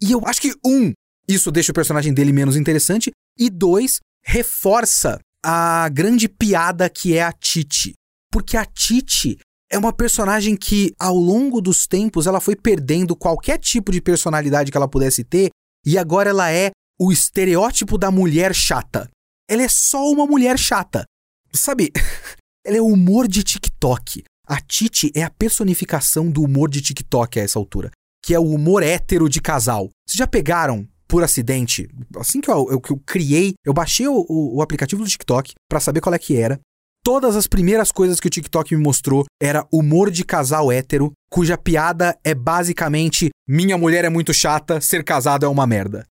[0.00, 0.92] E eu acho que, um,
[1.28, 7.22] isso deixa o personagem dele menos interessante, e dois, reforça a grande piada que é
[7.24, 7.94] a Titi
[8.32, 9.38] porque a Titi
[9.70, 14.70] é uma personagem que, ao longo dos tempos, ela foi perdendo qualquer tipo de personalidade
[14.70, 15.50] que ela pudesse ter,
[15.84, 19.08] e agora ela é o estereótipo da mulher chata.
[19.48, 21.04] Ela é só uma mulher chata.
[21.52, 21.92] Sabe,
[22.64, 24.24] ela é o humor de TikTok.
[24.46, 27.90] A Titi é a personificação do humor de TikTok a essa altura,
[28.24, 29.88] que é o humor hétero de casal.
[30.06, 31.88] Vocês já pegaram por acidente.
[32.16, 35.52] Assim que eu, eu, que eu criei, eu baixei o, o, o aplicativo do TikTok
[35.68, 36.58] para saber qual é que era.
[37.04, 41.58] Todas as primeiras coisas que o TikTok me mostrou era humor de casal hétero, cuja
[41.58, 46.06] piada é basicamente minha mulher é muito chata, ser casado é uma merda.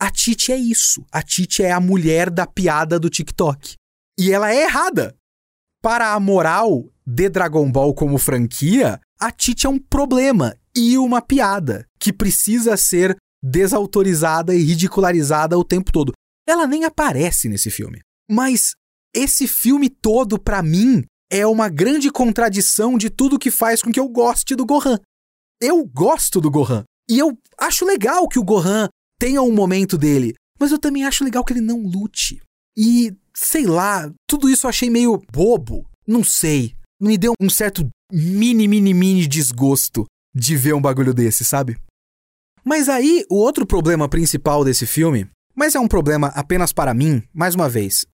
[0.00, 1.04] A Titi é isso.
[1.10, 3.74] A Titi é a mulher da piada do TikTok.
[4.16, 5.16] E ela é errada.
[5.82, 11.20] Para a moral de Dragon Ball como franquia, a Titi é um problema e uma
[11.20, 16.12] piada que precisa ser desautorizada e ridicularizada o tempo todo.
[16.48, 18.00] Ela nem aparece nesse filme.
[18.30, 18.74] Mas
[19.16, 23.98] esse filme todo, para mim, é uma grande contradição de tudo que faz com que
[23.98, 24.98] eu goste do Gohan.
[25.60, 26.84] Eu gosto do Gohan.
[27.08, 30.34] E eu acho legal que o Gohan tenha um momento dele.
[30.60, 32.42] Mas eu também acho legal que ele não lute.
[32.76, 35.88] E, sei lá, tudo isso eu achei meio bobo.
[36.06, 36.74] Não sei.
[37.00, 41.78] Me deu um certo mini, mini, mini desgosto de ver um bagulho desse, sabe?
[42.62, 47.22] Mas aí, o outro problema principal desse filme, mas é um problema apenas para mim,
[47.32, 48.04] mais uma vez.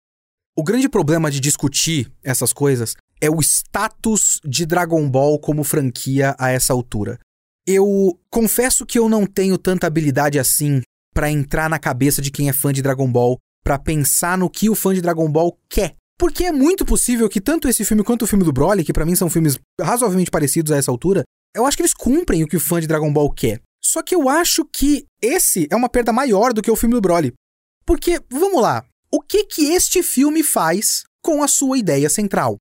[0.55, 6.37] O grande problema de discutir essas coisas é o status de Dragon Ball como franquia
[6.38, 7.19] a essa altura.
[7.67, 10.83] Eu confesso que eu não tenho tanta habilidade assim
[11.15, 14.69] para entrar na cabeça de quem é fã de Dragon Ball, para pensar no que
[14.69, 15.95] o fã de Dragon Ball quer.
[16.19, 19.07] Porque é muito possível que tanto esse filme quanto o filme do Broly, que para
[19.07, 21.23] mim são filmes razoavelmente parecidos a essa altura,
[21.57, 23.61] eu acho que eles cumprem o que o fã de Dragon Ball quer.
[23.83, 27.01] Só que eu acho que esse é uma perda maior do que o filme do
[27.01, 27.33] Broly.
[27.87, 32.57] Porque, vamos lá, o que que este filme faz com a sua ideia central?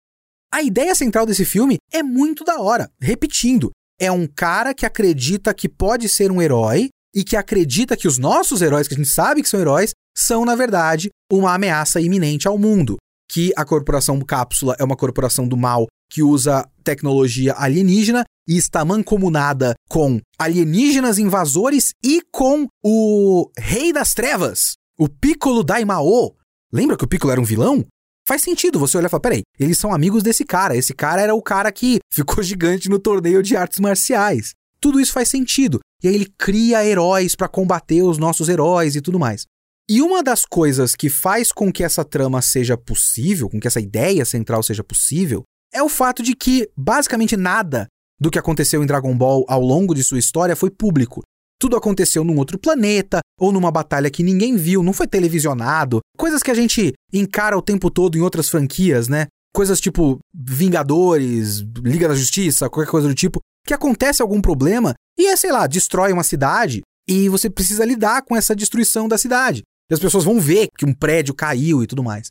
[0.54, 2.92] A ideia central desse filme é muito da hora.
[3.00, 8.08] Repetindo, é um cara que acredita que pode ser um herói e que acredita que
[8.08, 12.02] os nossos heróis, que a gente sabe que são heróis, são, na verdade, uma ameaça
[12.02, 12.98] iminente ao mundo.
[13.30, 18.84] Que a corporação Cápsula é uma corporação do mal que usa tecnologia alienígena e está
[18.84, 26.36] mancomunada com alienígenas invasores e com o Rei das Trevas, o Piccolo Daimao.
[26.72, 27.86] Lembra que o Piccolo era um vilão?
[28.28, 30.76] Faz sentido você olhar e falar: peraí, eles são amigos desse cara.
[30.76, 34.52] Esse cara era o cara que ficou gigante no torneio de artes marciais.
[34.80, 35.80] Tudo isso faz sentido.
[36.04, 39.46] E aí ele cria heróis para combater os nossos heróis e tudo mais.
[39.90, 43.82] E uma das coisas que faz com que essa trama seja possível, com que essa
[43.82, 47.88] ideia central seja possível, é o fato de que basicamente nada
[48.20, 51.22] do que aconteceu em Dragon Ball ao longo de sua história foi público.
[51.62, 56.00] Tudo aconteceu num outro planeta ou numa batalha que ninguém viu, não foi televisionado.
[56.18, 59.28] Coisas que a gente encara o tempo todo em outras franquias, né?
[59.54, 65.28] Coisas tipo Vingadores, Liga da Justiça, qualquer coisa do tipo, que acontece algum problema e
[65.28, 69.62] é, sei lá, destrói uma cidade e você precisa lidar com essa destruição da cidade.
[69.92, 72.30] E as pessoas vão ver que um prédio caiu e tudo mais.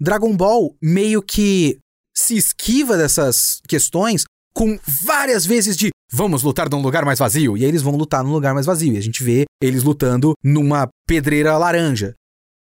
[0.00, 1.78] Dragon Ball meio que
[2.12, 7.56] se esquiva dessas questões com várias vezes de vamos lutar num lugar mais vazio.
[7.56, 8.94] E aí eles vão lutar num lugar mais vazio.
[8.94, 12.14] E a gente vê eles lutando numa pedreira laranja.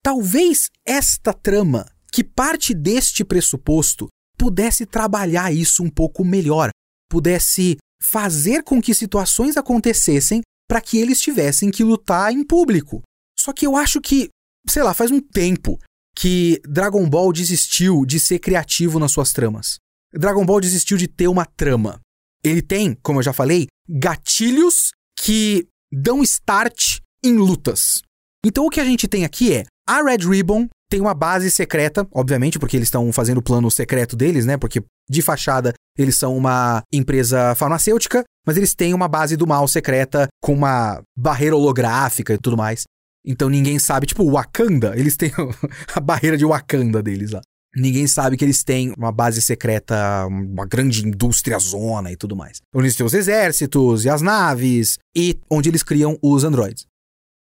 [0.04, 6.70] Talvez esta trama, que parte deste pressuposto, pudesse trabalhar isso um pouco melhor,
[7.10, 13.02] pudesse fazer com que situações acontecessem para que eles tivessem que lutar em público.
[13.38, 14.30] Só que eu acho que,
[14.70, 15.80] sei lá, faz um tempo
[16.16, 19.78] que Dragon Ball desistiu de ser criativo nas suas tramas.
[20.18, 22.00] Dragon Ball desistiu de ter uma trama.
[22.44, 28.02] Ele tem, como eu já falei, gatilhos que dão start em lutas.
[28.46, 32.08] Então o que a gente tem aqui é a Red Ribbon tem uma base secreta,
[32.14, 34.58] obviamente, porque eles estão fazendo o plano secreto deles, né?
[34.58, 39.68] Porque de fachada eles são uma empresa farmacêutica, mas eles têm uma base do mal
[39.68, 42.84] secreta com uma barreira holográfica e tudo mais.
[43.26, 45.32] Então ninguém sabe, tipo, Wakanda, eles têm
[45.94, 47.42] a barreira de Wakanda deles lá.
[47.76, 52.60] Ninguém sabe que eles têm uma base secreta, uma grande indústria zona e tudo mais.
[52.74, 56.86] Onde eles têm os exércitos e as naves e onde eles criam os androides.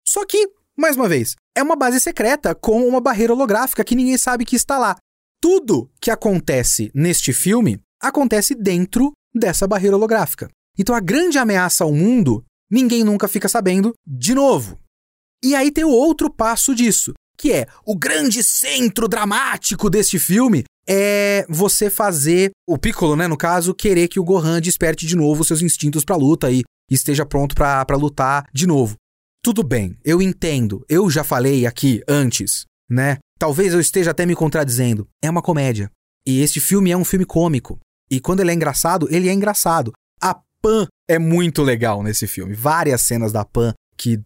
[0.07, 4.17] Só que, mais uma vez, é uma base secreta com uma barreira holográfica que ninguém
[4.17, 4.95] sabe que está lá.
[5.41, 10.49] Tudo que acontece neste filme acontece dentro dessa barreira holográfica.
[10.77, 14.79] Então a grande ameaça ao mundo, ninguém nunca fica sabendo de novo.
[15.43, 20.63] E aí tem o outro passo disso, que é o grande centro dramático deste filme
[20.87, 25.43] é você fazer o Piccolo, né, no caso, querer que o Gohan desperte de novo
[25.43, 28.95] seus instintos para luta e esteja pronto para lutar de novo.
[29.43, 30.85] Tudo bem, eu entendo.
[30.87, 33.17] Eu já falei aqui antes, né?
[33.39, 35.07] Talvez eu esteja até me contradizendo.
[35.19, 35.89] É uma comédia.
[36.27, 37.79] E este filme é um filme cômico.
[38.11, 39.93] E quando ele é engraçado, ele é engraçado.
[40.21, 42.53] A Pan é muito legal nesse filme.
[42.53, 44.19] Várias cenas da Pan que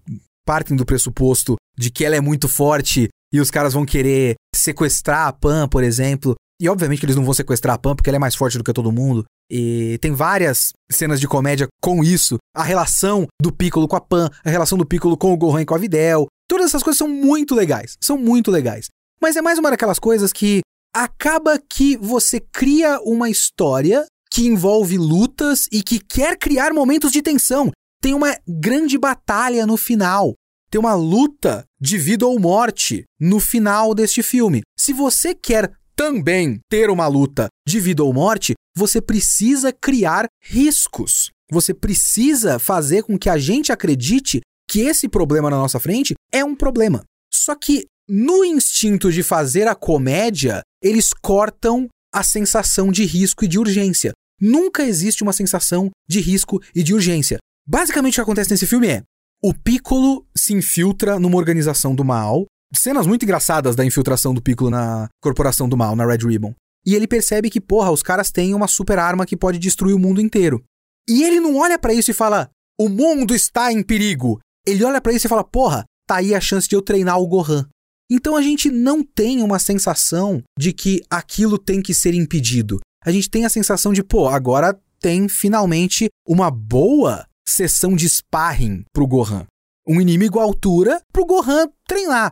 [0.46, 5.28] partem do pressuposto de que ela é muito forte e os caras vão querer sequestrar
[5.28, 6.36] a Pan, por exemplo.
[6.62, 8.64] E obviamente que eles não vão sequestrar a Pan porque ela é mais forte do
[8.64, 9.26] que todo mundo.
[9.52, 12.38] E tem várias cenas de comédia com isso.
[12.56, 15.66] A relação do Piccolo com a Pan, a relação do Piccolo com o Gohan e
[15.66, 16.28] com a Videl.
[16.48, 18.88] Todas essas coisas são muito legais, são muito legais.
[19.22, 20.62] Mas é mais uma daquelas coisas que
[20.96, 27.22] acaba que você cria uma história que envolve lutas e que quer criar momentos de
[27.22, 27.72] tensão.
[28.06, 30.36] Tem uma grande batalha no final.
[30.70, 34.62] Tem uma luta de vida ou morte no final deste filme.
[34.78, 41.32] Se você quer também ter uma luta de vida ou morte, você precisa criar riscos.
[41.50, 44.40] Você precisa fazer com que a gente acredite
[44.70, 47.04] que esse problema na nossa frente é um problema.
[47.34, 53.48] Só que no instinto de fazer a comédia, eles cortam a sensação de risco e
[53.48, 54.12] de urgência.
[54.40, 57.40] Nunca existe uma sensação de risco e de urgência.
[57.68, 59.04] Basicamente o que acontece nesse filme é:
[59.44, 64.70] o Piccolo se infiltra numa organização do mal, cenas muito engraçadas da infiltração do Piccolo
[64.70, 66.54] na Corporação do Mal, na Red Ribbon.
[66.86, 70.00] E ele percebe que, porra, os caras têm uma super arma que pode destruir o
[70.00, 70.64] mundo inteiro.
[71.10, 72.50] E ele não olha para isso e fala:
[72.80, 74.40] "O mundo está em perigo".
[74.68, 77.28] Ele olha para isso e fala: "Porra, tá aí a chance de eu treinar o
[77.28, 77.68] Gohan".
[78.10, 82.80] Então a gente não tem uma sensação de que aquilo tem que ser impedido.
[83.04, 88.84] A gente tem a sensação de, pô, agora tem finalmente uma boa sessão de sparring
[88.94, 89.46] pro Gohan.
[89.88, 92.32] Um inimigo à altura pro Gohan treinar.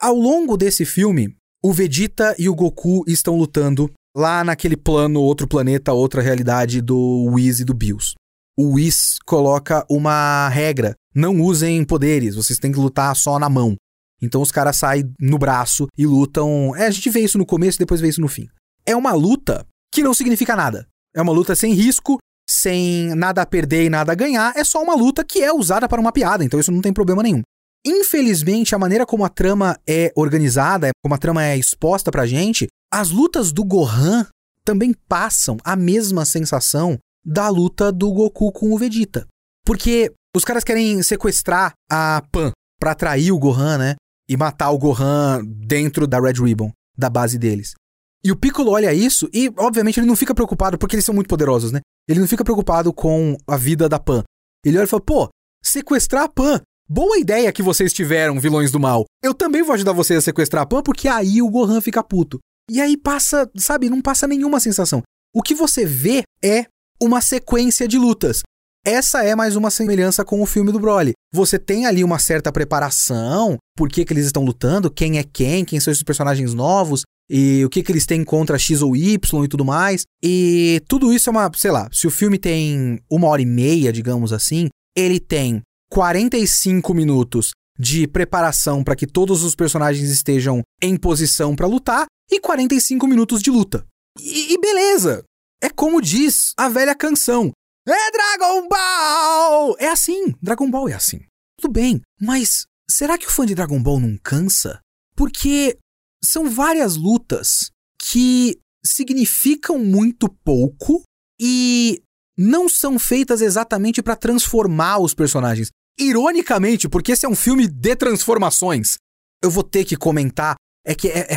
[0.00, 5.46] Ao longo desse filme, o Vegeta e o Goku estão lutando lá naquele plano, outro
[5.46, 8.14] planeta, outra realidade do Whis e do Bills.
[8.56, 13.76] O Whis coloca uma regra: não usem poderes, vocês têm que lutar só na mão.
[14.20, 16.74] Então os caras saem no braço e lutam.
[16.74, 18.48] É, a gente vê isso no começo e depois vê isso no fim.
[18.84, 20.86] É uma luta que não significa nada.
[21.14, 22.18] É uma luta sem risco,
[22.48, 24.52] sem nada a perder e nada a ganhar.
[24.56, 27.22] É só uma luta que é usada para uma piada, então isso não tem problema
[27.22, 27.42] nenhum.
[27.86, 32.66] Infelizmente, a maneira como a trama é organizada, como a trama é exposta pra gente,
[32.92, 34.26] as lutas do Gohan
[34.64, 39.26] também passam a mesma sensação da luta do Goku com o Vegeta.
[39.64, 43.96] Porque os caras querem sequestrar a Pan para atrair o Gohan, né?
[44.28, 47.74] E matar o Gohan dentro da Red Ribbon, da base deles.
[48.22, 51.28] E o Piccolo olha isso e, obviamente, ele não fica preocupado porque eles são muito
[51.28, 51.80] poderosos, né?
[52.08, 54.24] Ele não fica preocupado com a vida da Pan.
[54.64, 55.28] Ele olha e fala: pô,
[55.62, 59.04] sequestrar a Pan Boa ideia que vocês tiveram, vilões do mal.
[59.22, 62.38] Eu também vou ajudar vocês a sequestrar a Pan, porque aí o Gohan fica puto.
[62.70, 65.02] E aí passa, sabe, não passa nenhuma sensação.
[65.34, 66.64] O que você vê é
[66.98, 68.40] uma sequência de lutas.
[68.86, 71.12] Essa é mais uma semelhança com o filme do Broly.
[71.30, 75.66] Você tem ali uma certa preparação, por que, que eles estão lutando, quem é quem,
[75.66, 79.44] quem são esses personagens novos, e o que, que eles têm contra X ou Y
[79.44, 80.04] e tudo mais.
[80.22, 83.92] E tudo isso é uma, sei lá, se o filme tem uma hora e meia,
[83.92, 90.96] digamos assim, ele tem 45 minutos de preparação para que todos os personagens estejam em
[90.96, 93.86] posição para lutar e 45 minutos de luta.
[94.18, 95.24] E, e, beleza!
[95.62, 97.52] É como diz a velha canção:
[97.86, 99.76] É Dragon Ball!
[99.78, 101.20] É assim, Dragon Ball é assim.
[101.60, 104.80] Tudo bem, mas será que o fã de Dragon Ball não cansa?
[105.16, 105.76] Porque
[106.22, 111.02] são várias lutas que significam muito pouco
[111.40, 112.00] e
[112.36, 115.70] não são feitas exatamente para transformar os personagens.
[115.98, 118.96] Ironicamente, porque esse é um filme de transformações,
[119.42, 120.54] eu vou ter que comentar.
[120.86, 121.36] É que é, é,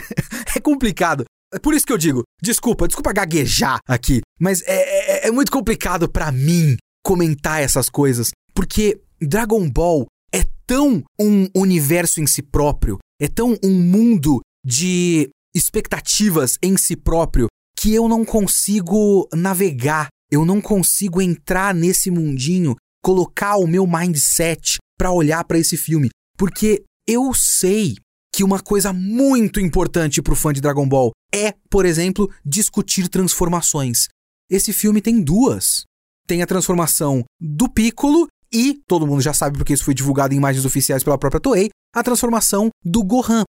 [0.56, 1.24] é complicado.
[1.52, 5.52] É por isso que eu digo, desculpa, desculpa gaguejar aqui, mas é, é, é muito
[5.52, 12.42] complicado para mim comentar essas coisas, porque Dragon Ball é tão um universo em si
[12.42, 17.46] próprio, é tão um mundo de expectativas em si próprio,
[17.78, 24.78] que eu não consigo navegar, eu não consigo entrar nesse mundinho colocar o meu mindset
[24.98, 27.94] para olhar para esse filme, porque eu sei
[28.34, 33.08] que uma coisa muito importante para o fã de Dragon Ball é, por exemplo, discutir
[33.08, 34.08] transformações.
[34.50, 35.84] Esse filme tem duas.
[36.26, 40.36] Tem a transformação do Piccolo e, todo mundo já sabe porque isso foi divulgado em
[40.36, 43.44] imagens oficiais pela própria Toei, a transformação do Gohan.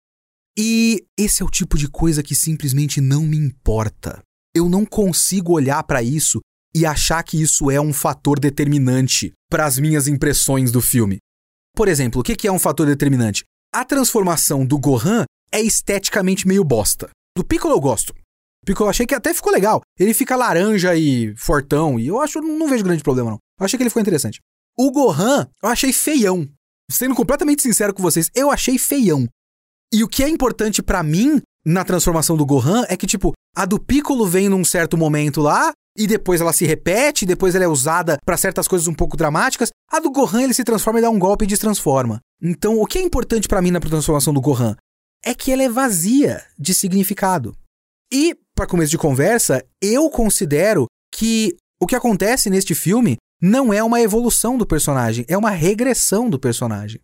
[0.58, 4.22] E esse é o tipo de coisa que simplesmente não me importa.
[4.54, 6.40] Eu não consigo olhar para isso
[6.76, 11.18] e achar que isso é um fator determinante para as minhas impressões do filme.
[11.76, 13.44] Por exemplo, o que é um fator determinante?
[13.74, 17.10] A transformação do Gohan é esteticamente meio bosta.
[17.36, 18.12] Do Piccolo eu gosto.
[18.12, 19.82] O Piccolo eu achei que até ficou legal.
[20.00, 23.38] Ele fica laranja e fortão, e eu acho, não vejo grande problema não.
[23.60, 24.40] Eu achei que ele ficou interessante.
[24.78, 26.48] O Gohan, eu achei feião.
[26.92, 29.28] Sendo completamente sincero com vocês, eu achei feião.
[29.94, 33.66] E o que é importante para mim na transformação do Gohan é que, tipo, a
[33.66, 37.68] do Piccolo vem num certo momento lá, e depois ela se repete, depois ela é
[37.68, 39.70] usada para certas coisas um pouco dramáticas.
[39.92, 42.20] A do Gohan ele se transforma e dá um golpe e destransforma.
[42.42, 44.76] Então, o que é importante para mim na transformação do Gohan
[45.24, 47.56] é que ela é vazia de significado.
[48.12, 53.84] E, para começo de conversa, eu considero que o que acontece neste filme não é
[53.84, 57.02] uma evolução do personagem, é uma regressão do personagem.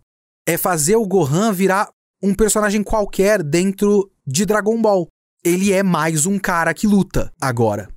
[0.48, 1.90] é fazer o Gohan virar
[2.24, 5.06] um personagem qualquer dentro de Dragon Ball.
[5.44, 7.90] Ele é mais um cara que luta agora,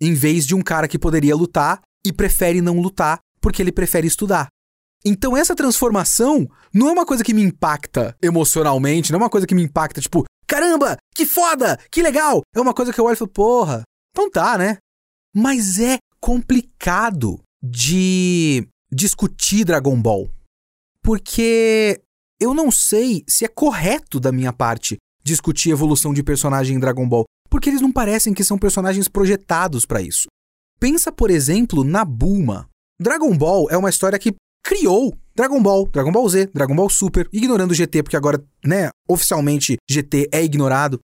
[0.00, 4.06] em vez de um cara que poderia lutar e prefere não lutar porque ele prefere
[4.06, 4.46] estudar.
[5.04, 9.46] Então essa transformação não é uma coisa que me impacta emocionalmente, não é uma coisa
[9.46, 12.42] que me impacta tipo, caramba, que foda, que legal.
[12.54, 13.82] É uma coisa que eu olho e falo, porra,
[14.12, 14.78] então tá, né?
[15.34, 20.30] Mas é complicado de discutir Dragon Ball.
[21.02, 22.00] Porque
[22.40, 27.08] eu não sei se é correto da minha parte discutir evolução de personagem em Dragon
[27.08, 30.28] Ball, porque eles não parecem que são personagens projetados para isso.
[30.80, 32.68] Pensa, por exemplo, na Bulma.
[33.00, 34.34] Dragon Ball é uma história que
[34.64, 38.90] criou Dragon Ball, Dragon Ball Z, Dragon Ball Super, ignorando o GT, porque agora, né,
[39.08, 40.98] oficialmente GT é ignorado.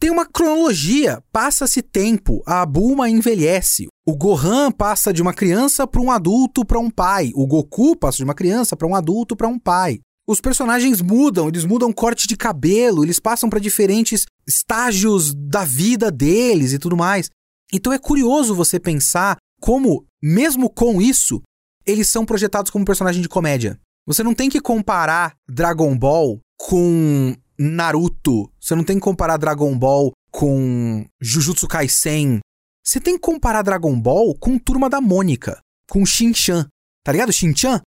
[0.00, 6.00] Tem uma cronologia, passa-se tempo, a Bulma envelhece, o Gohan passa de uma criança para
[6.00, 9.48] um adulto para um pai, o Goku passa de uma criança para um adulto para
[9.48, 9.98] um pai.
[10.28, 16.12] Os personagens mudam, eles mudam corte de cabelo, eles passam para diferentes estágios da vida
[16.12, 17.28] deles e tudo mais.
[17.72, 21.42] Então é curioso você pensar como, mesmo com isso,
[21.84, 23.76] eles são projetados como personagem de comédia.
[24.06, 28.50] Você não tem que comparar Dragon Ball com Naruto.
[28.60, 32.40] Você não tem que comparar Dragon Ball com Jujutsu Kaisen.
[32.84, 36.66] Você tem que comparar Dragon Ball com Turma da Mônica, com Shin-Chan.
[37.04, 37.32] Tá ligado?
[37.32, 37.80] Shin-Chan?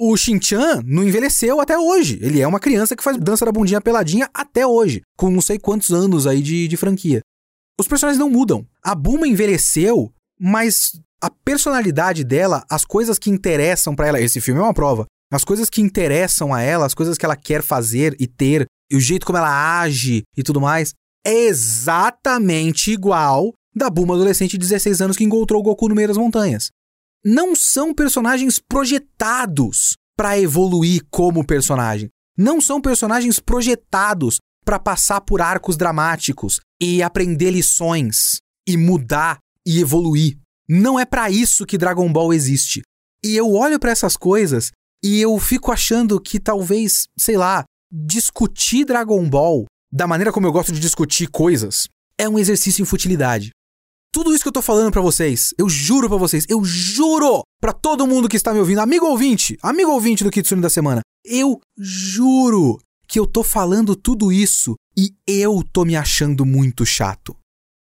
[0.00, 2.18] O Shin-Chan não envelheceu até hoje.
[2.22, 5.58] Ele é uma criança que faz dança da bundinha peladinha até hoje, com não sei
[5.58, 7.20] quantos anos aí de, de franquia.
[7.78, 8.66] Os personagens não mudam.
[8.82, 14.60] A Bulma envelheceu, mas a personalidade dela, as coisas que interessam para ela, esse filme
[14.60, 15.06] é uma prova.
[15.32, 18.96] As coisas que interessam a ela, as coisas que ela quer fazer e ter, e
[18.96, 24.58] o jeito como ela age e tudo mais, é exatamente igual da Bulma adolescente de
[24.58, 26.70] 16 anos que encontrou o Goku no meio das montanhas.
[27.24, 32.08] Não são personagens projetados para evoluir como personagem.
[32.36, 39.80] Não são personagens projetados para passar por arcos dramáticos e aprender lições e mudar e
[39.80, 40.38] evoluir.
[40.68, 42.82] Não é para isso que Dragon Ball existe.
[43.24, 44.70] E eu olho para essas coisas
[45.02, 50.52] e eu fico achando que talvez, sei lá, discutir Dragon Ball da maneira como eu
[50.52, 53.50] gosto de discutir coisas é um exercício em futilidade.
[54.12, 57.72] Tudo isso que eu tô falando para vocês, eu juro para vocês, eu juro para
[57.72, 61.60] todo mundo que está me ouvindo, amigo ouvinte, amigo ouvinte do Kitsune da semana, eu
[61.78, 67.36] juro que eu tô falando tudo isso e eu tô me achando muito chato.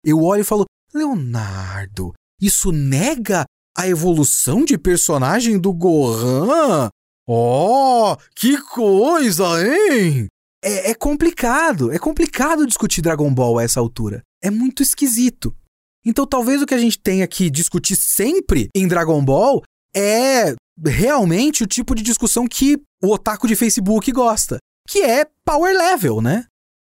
[0.03, 3.45] Eu olho e falo, Leonardo, isso nega
[3.77, 6.89] a evolução de personagem do Gohan?
[7.31, 10.25] Oh, que coisa, hein?
[10.65, 14.23] É, é, complicado, é complicado discutir Dragon Ball a essa altura.
[14.43, 15.55] É muito esquisito.
[16.03, 19.61] Então talvez o que a gente tenha que discutir sempre em Dragon Ball
[19.95, 24.57] é realmente o tipo de discussão que o otaku de Facebook gosta,
[24.87, 26.45] que é power level, né?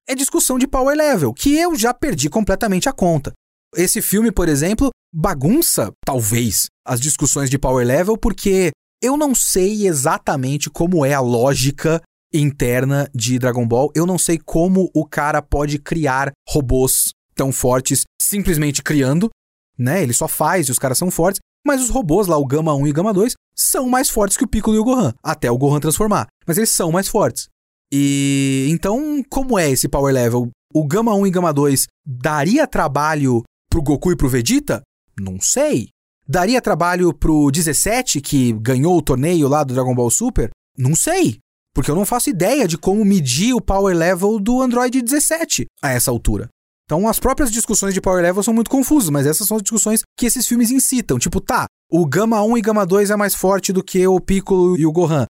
[0.10, 3.32] É discussão de power level, que eu já perdi completamente a conta.
[3.76, 8.72] Esse filme, por exemplo, bagunça, talvez, as discussões de power level, porque
[9.02, 12.02] eu não sei exatamente como é a lógica
[12.34, 13.92] interna de Dragon Ball.
[13.96, 19.30] Eu não sei como o cara pode criar robôs tão fortes simplesmente criando,
[19.78, 20.04] né?
[20.04, 21.40] Ele só faz e os caras são fortes.
[21.66, 24.48] Mas os robôs lá, o Gama 1 e Gama 2, são mais fortes que o
[24.48, 26.28] Piccolo e o Gohan, até o Gohan transformar.
[26.48, 27.48] Mas eles são mais fortes.
[27.92, 30.50] E então, como é esse power level?
[30.74, 34.82] O Gama 1 e Gama 2 daria trabalho pro Goku e pro Vegeta?
[35.20, 35.90] Não sei.
[36.28, 40.50] Daria trabalho pro 17, que ganhou o torneio lá do Dragon Ball Super?
[40.78, 41.40] Não sei.
[41.74, 45.92] Porque eu não faço ideia de como medir o power level do Android 17 a
[45.92, 46.50] essa altura.
[46.86, 50.02] Então as próprias discussões de power level são muito confusas, mas essas são as discussões
[50.18, 51.18] que esses filmes incitam.
[51.18, 54.78] Tipo, tá, o Gama 1 e Gama 2 é mais forte do que o Piccolo
[54.78, 55.26] e o Gohan.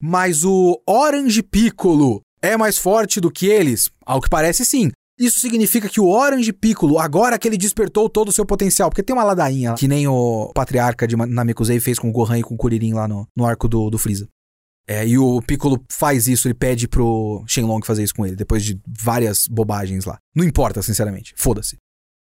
[0.00, 3.90] Mas o Orange Piccolo é mais forte do que eles?
[4.04, 4.90] Ao que parece sim.
[5.22, 9.04] Isso significa que o Orange Piccolo, agora que ele despertou todo o seu potencial, porque
[9.04, 12.56] tem uma ladainha que nem o patriarca de Namekusei fez com o Gohan e com
[12.56, 14.28] o Kuririn lá no, no arco do, do Freeza.
[14.84, 18.64] É, e o Piccolo faz isso, ele pede pro Shenlong fazer isso com ele, depois
[18.64, 20.18] de várias bobagens lá.
[20.34, 21.76] Não importa, sinceramente, foda-se.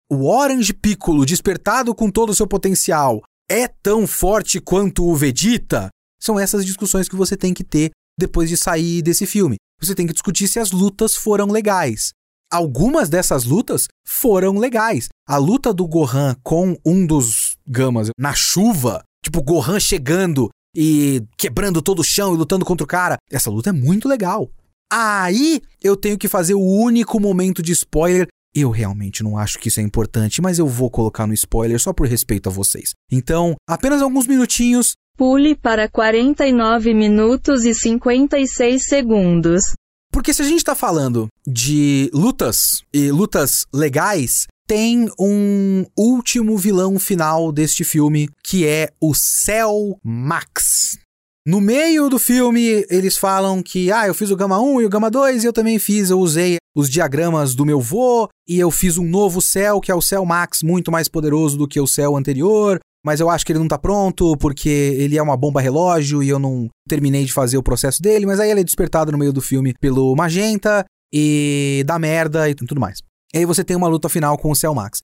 [0.09, 5.89] O Orange Piccolo, despertado com todo o seu potencial, é tão forte quanto o Vegeta?
[6.19, 9.57] São essas discussões que você tem que ter depois de sair desse filme.
[9.79, 12.13] Você tem que discutir se as lutas foram legais
[12.51, 15.09] algumas dessas lutas foram legais.
[15.27, 21.81] A luta do Gohan com um dos Gamas na chuva, tipo Gohan chegando e quebrando
[21.81, 24.49] todo o chão e lutando contra o cara, essa luta é muito legal.
[24.91, 28.27] Aí eu tenho que fazer o único momento de spoiler.
[28.55, 31.93] Eu realmente não acho que isso é importante, mas eu vou colocar no spoiler só
[31.93, 32.93] por respeito a vocês.
[33.11, 39.73] Então, apenas alguns minutinhos Pule para 49 minutos e 56 segundos.
[40.11, 46.99] Porque se a gente tá falando de lutas e lutas legais, tem um último vilão
[46.99, 50.99] final deste filme, que é o Cell Max.
[51.47, 54.89] No meio do filme, eles falam que, ah, eu fiz o Gama 1 e o
[54.89, 58.69] Gama 2 e eu também fiz, eu usei os diagramas do meu vô e eu
[58.69, 61.87] fiz um novo céu, que é o Cell Max, muito mais poderoso do que o
[61.87, 65.61] céu anterior, mas eu acho que ele não tá pronto porque ele é uma bomba
[65.61, 69.11] relógio e eu não terminei de fazer o processo dele, mas aí ele é despertado
[69.11, 72.99] no meio do filme pelo Magenta e dá merda e tudo mais.
[73.33, 74.99] E aí você tem uma luta final com o Cell Max,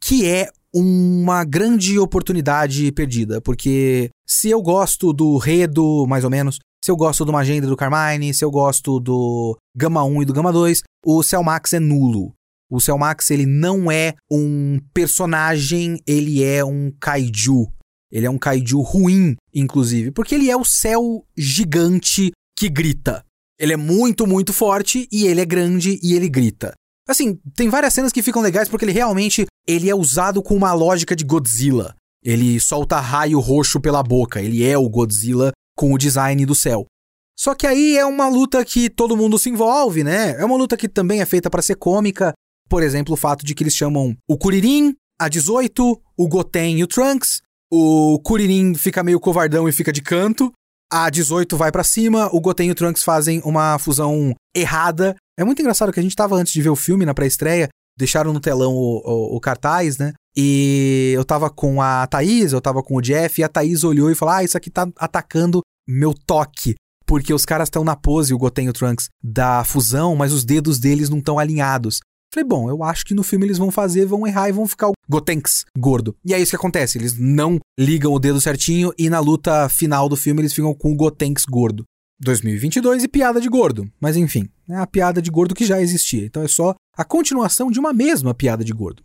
[0.00, 6.58] que é uma grande oportunidade perdida, porque se eu gosto do Redo, mais ou menos,
[6.84, 10.24] se eu gosto do Magenta e do Carmine, se eu gosto do Gama 1 e
[10.26, 12.32] do Gama 2, o Cell Max é nulo.
[12.70, 17.66] O Cell Max, ele não é um personagem, ele é um kaiju.
[18.10, 23.24] Ele é um kaiju ruim, inclusive, porque ele é o céu gigante que grita.
[23.58, 26.72] Ele é muito, muito forte e ele é grande e ele grita.
[27.08, 30.72] Assim, tem várias cenas que ficam legais porque ele realmente ele é usado com uma
[30.72, 31.94] lógica de Godzilla.
[32.22, 36.86] Ele solta raio roxo pela boca, ele é o Godzilla com o design do céu.
[37.38, 40.32] Só que aí é uma luta que todo mundo se envolve, né?
[40.32, 42.32] É uma luta que também é feita para ser cômica.
[42.68, 46.84] Por exemplo, o fato de que eles chamam o Kuririn, a 18, o Goten e
[46.84, 47.40] o Trunks.
[47.70, 50.52] O Kuririn fica meio covardão e fica de canto.
[50.90, 55.14] A 18 vai para cima, o Goten e o Trunks fazem uma fusão errada.
[55.38, 58.32] É muito engraçado que a gente tava antes de ver o filme na pré-estreia, deixaram
[58.32, 60.14] no telão o, o, o, cartaz, né?
[60.34, 64.10] E eu tava com a Thaís, eu tava com o Jeff, e a Thaís olhou
[64.10, 66.74] e falou: Ah, isso aqui tá atacando meu toque.
[67.04, 70.44] Porque os caras estão na pose, o Goten e o Trunks, da fusão, mas os
[70.44, 72.00] dedos deles não estão alinhados.
[72.32, 74.88] Falei, bom, eu acho que no filme eles vão fazer, vão errar e vão ficar
[74.88, 76.14] o Gotenks gordo.
[76.24, 80.08] E é isso que acontece, eles não ligam o dedo certinho e na luta final
[80.08, 81.84] do filme eles ficam com o Gotenks gordo.
[82.20, 83.90] 2022 e piada de gordo.
[83.98, 86.26] Mas enfim, é a piada de gordo que já existia.
[86.26, 89.02] Então é só a continuação de uma mesma piada de gordo.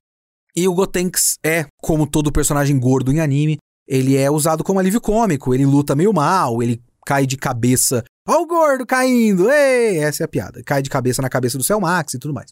[0.55, 3.57] E o Gotenks é, como todo personagem gordo em anime,
[3.87, 8.03] ele é usado como alívio cômico, ele luta meio mal, ele cai de cabeça.
[8.27, 9.49] Ó o gordo caindo!
[9.49, 9.99] Ei!
[9.99, 10.61] Essa é a piada.
[10.63, 12.51] Cai de cabeça na cabeça do Cell Max e tudo mais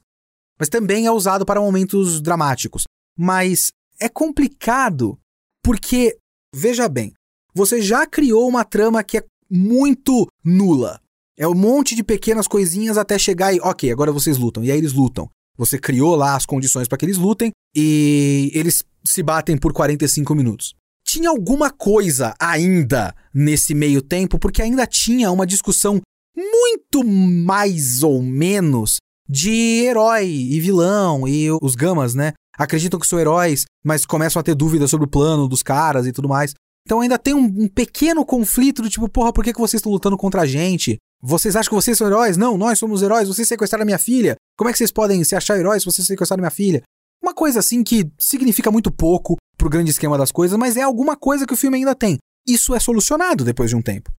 [0.62, 2.84] mas também é usado para momentos dramáticos.
[3.18, 5.18] Mas é complicado
[5.64, 6.16] porque,
[6.53, 7.14] veja bem,
[7.51, 11.01] você já criou uma trama que é muito nula.
[11.36, 14.64] É um monte de pequenas coisinhas até chegar e, ok, agora vocês lutam.
[14.64, 15.28] E aí eles lutam.
[15.57, 20.36] Você criou lá as condições para que eles lutem e eles se batem por 45
[20.36, 20.76] minutos.
[21.03, 25.99] Tinha alguma coisa ainda nesse meio tempo, porque ainda tinha uma discussão
[26.38, 28.99] muito mais ou menos
[29.32, 32.34] de herói e vilão e os gamas, né?
[32.57, 36.11] Acreditam que são heróis, mas começam a ter dúvidas sobre o plano dos caras e
[36.11, 36.53] tudo mais.
[36.86, 39.91] Então ainda tem um, um pequeno conflito do tipo, porra, por que, que vocês estão
[39.91, 40.97] lutando contra a gente?
[41.23, 42.36] Vocês acham que vocês são heróis?
[42.36, 44.36] Não, nós somos heróis, vocês sequestraram a minha filha.
[44.57, 46.82] Como é que vocês podem se achar heróis se vocês sequestraram a minha filha?
[47.23, 51.15] Uma coisa assim que significa muito pouco pro grande esquema das coisas, mas é alguma
[51.15, 52.17] coisa que o filme ainda tem.
[52.45, 54.11] Isso é solucionado depois de um tempo.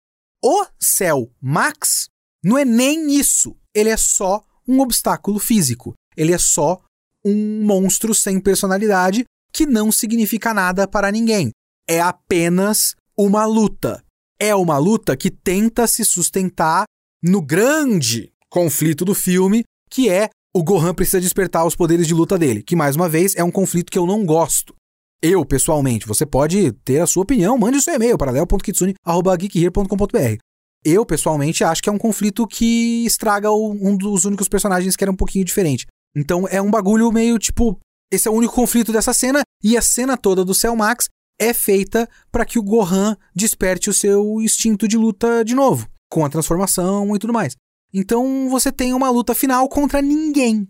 [0.43, 2.07] O Cell Max
[2.43, 3.55] não é nem isso.
[3.75, 5.95] Ele é só um obstáculo físico.
[6.17, 6.81] Ele é só
[7.25, 11.51] um monstro sem personalidade que não significa nada para ninguém.
[11.89, 14.03] É apenas uma luta.
[14.39, 16.85] É uma luta que tenta se sustentar
[17.23, 22.39] no grande conflito do filme, que é o Gohan precisa despertar os poderes de luta
[22.39, 24.75] dele, que mais uma vez é um conflito que eu não gosto.
[25.23, 30.52] Eu, pessoalmente, você pode ter a sua opinião, mande o seu e-mail para leo.kitsune.geekhere.com.br.
[30.85, 35.13] Eu, pessoalmente, acho que é um conflito que estraga um dos únicos personagens que era
[35.13, 35.87] um pouquinho diferente.
[36.15, 37.79] Então é um bagulho meio tipo.
[38.11, 41.09] Esse é o único conflito dessa cena, e a cena toda do Cell Max
[41.41, 46.25] é feita para que o Gohan desperte o seu instinto de luta de novo, com
[46.25, 47.57] a transformação e tudo mais.
[47.93, 50.69] Então você tem uma luta final contra ninguém.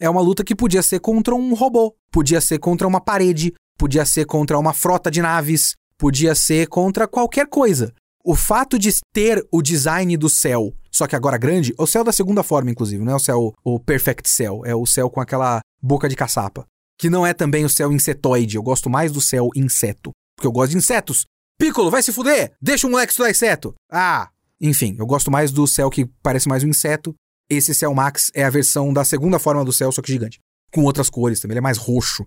[0.00, 4.04] É uma luta que podia ser contra um robô, podia ser contra uma parede, podia
[4.04, 7.92] ser contra uma frota de naves, podia ser contra qualquer coisa.
[8.28, 12.10] O fato de ter o design do céu, só que agora grande, o céu da
[12.10, 15.60] segunda forma, inclusive, não é o céu, o Perfect Cell, é o céu com aquela
[15.80, 16.66] boca de caçapa.
[16.98, 20.50] Que não é também o céu insetoide, eu gosto mais do céu inseto, porque eu
[20.50, 21.24] gosto de insetos.
[21.56, 22.52] Piccolo, vai se fuder!
[22.60, 23.72] Deixa o moleque estudar inseto!
[23.92, 24.28] Ah!
[24.60, 27.14] Enfim, eu gosto mais do céu que parece mais um inseto.
[27.48, 30.40] Esse céu Max é a versão da segunda forma do céu, só que gigante.
[30.72, 32.26] Com outras cores também, ele é mais roxo.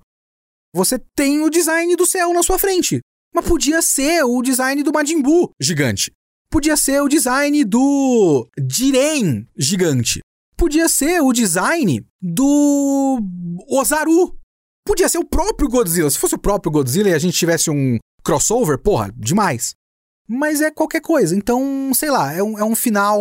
[0.74, 3.02] Você tem o design do céu na sua frente.
[3.34, 6.12] Mas podia ser o design do Majin Buu gigante.
[6.52, 10.20] Podia ser o design do Jiren gigante.
[10.58, 13.20] Podia ser o design do
[13.70, 14.36] Ozaru.
[14.86, 16.10] Podia ser o próprio Godzilla.
[16.10, 19.74] Se fosse o próprio Godzilla e a gente tivesse um crossover, porra, demais.
[20.28, 21.36] mas é qualquer coisa.
[21.36, 23.20] Então, sei lá, é um, é um final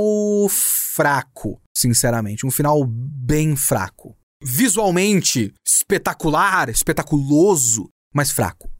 [0.50, 2.46] fraco, sinceramente.
[2.46, 4.16] Um final bem fraco.
[4.42, 8.70] Visualmente espetacular, espetaculoso, mas fraco.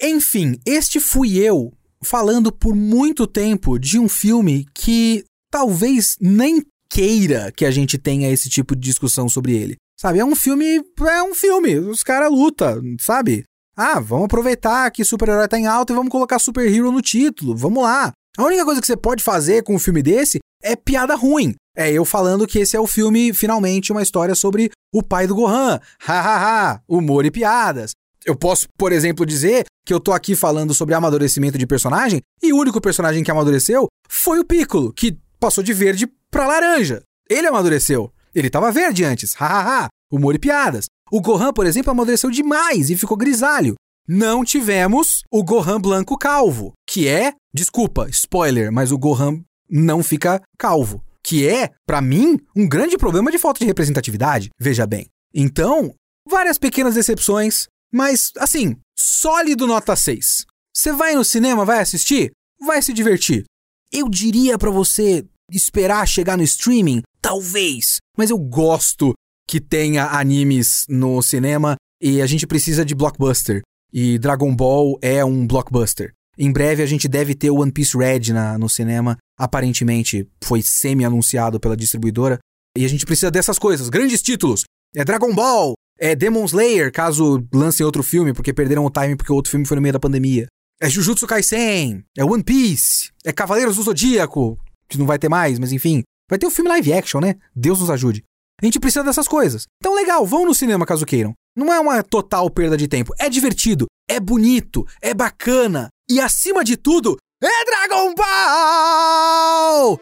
[0.00, 1.72] Enfim, este fui eu
[2.02, 8.30] falando por muito tempo de um filme que talvez nem queira que a gente tenha
[8.30, 9.76] esse tipo de discussão sobre ele.
[9.98, 13.44] Sabe, é um filme, é um filme, os caras lutam, sabe?
[13.76, 17.82] Ah, vamos aproveitar que super-herói tá em alta e vamos colocar super-hero no título, vamos
[17.82, 18.12] lá.
[18.36, 21.54] A única coisa que você pode fazer com um filme desse é piada ruim.
[21.76, 25.34] É eu falando que esse é o filme, finalmente, uma história sobre o pai do
[25.34, 25.80] Gohan.
[26.00, 27.92] Hahaha, humor e piadas.
[28.24, 32.52] Eu posso, por exemplo, dizer que eu tô aqui falando sobre amadurecimento de personagem e
[32.52, 37.02] o único personagem que amadureceu foi o Piccolo, que passou de verde pra laranja.
[37.28, 38.10] Ele amadureceu.
[38.34, 39.34] Ele tava verde antes.
[39.38, 40.86] Hahaha, humor e piadas.
[41.10, 43.74] O Gohan, por exemplo, amadureceu demais e ficou grisalho.
[44.08, 50.42] Não tivemos o Gohan branco calvo, que é, desculpa, spoiler, mas o Gohan não fica
[50.58, 55.06] calvo, que é, para mim, um grande problema de falta de representatividade, veja bem.
[55.34, 55.94] Então,
[56.28, 60.44] várias pequenas decepções, mas, assim, sólido nota 6.
[60.74, 62.32] Você vai no cinema, vai assistir?
[62.60, 63.44] Vai se divertir.
[63.92, 67.02] Eu diria para você esperar chegar no streaming?
[67.22, 67.98] Talvez.
[68.18, 69.12] Mas eu gosto
[69.46, 73.62] que tenha animes no cinema e a gente precisa de blockbuster.
[73.92, 76.12] E Dragon Ball é um blockbuster.
[76.36, 79.16] Em breve a gente deve ter o One Piece Red na, no cinema.
[79.38, 82.40] Aparentemente foi semi-anunciado pela distribuidora.
[82.76, 84.64] E a gente precisa dessas coisas, grandes títulos.
[84.96, 89.32] É Dragon Ball, é Demon Slayer, caso lancem outro filme, porque perderam o time porque
[89.32, 90.46] o outro filme foi no meio da pandemia.
[90.80, 95.58] É Jujutsu Kaisen, é One Piece, é Cavaleiros do Zodíaco, que não vai ter mais,
[95.58, 96.02] mas enfim.
[96.28, 97.36] Vai ter o um filme live action, né?
[97.54, 98.24] Deus nos ajude.
[98.60, 99.66] A gente precisa dessas coisas.
[99.78, 101.34] Então, legal, vão no cinema caso queiram.
[101.56, 103.12] Não é uma total perda de tempo.
[103.18, 105.88] É divertido, é bonito, é bacana.
[106.10, 110.00] E acima de tudo, é Dragon Ball!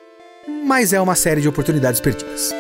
[0.65, 2.51] Mas é uma série de oportunidades perdidas.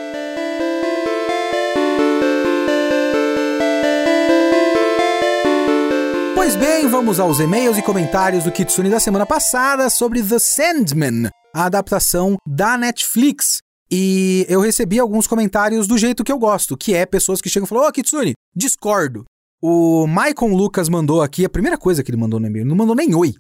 [6.53, 11.31] Pois bem, vamos aos e-mails e comentários do Kitsune da semana passada sobre The Sandman,
[11.55, 13.61] a adaptação da Netflix.
[13.91, 17.65] E eu recebi alguns comentários do jeito que eu gosto, que é pessoas que chegam
[17.65, 19.25] e falam: Ô, oh, Kitsune, discordo.
[19.63, 22.95] O Maicon Lucas mandou aqui, a primeira coisa que ele mandou no e-mail, não mandou
[22.95, 23.33] nem oi.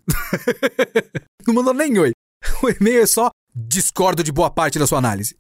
[1.47, 2.13] não mandou nem oi.
[2.63, 5.37] O e-mail é só discordo de boa parte da sua análise.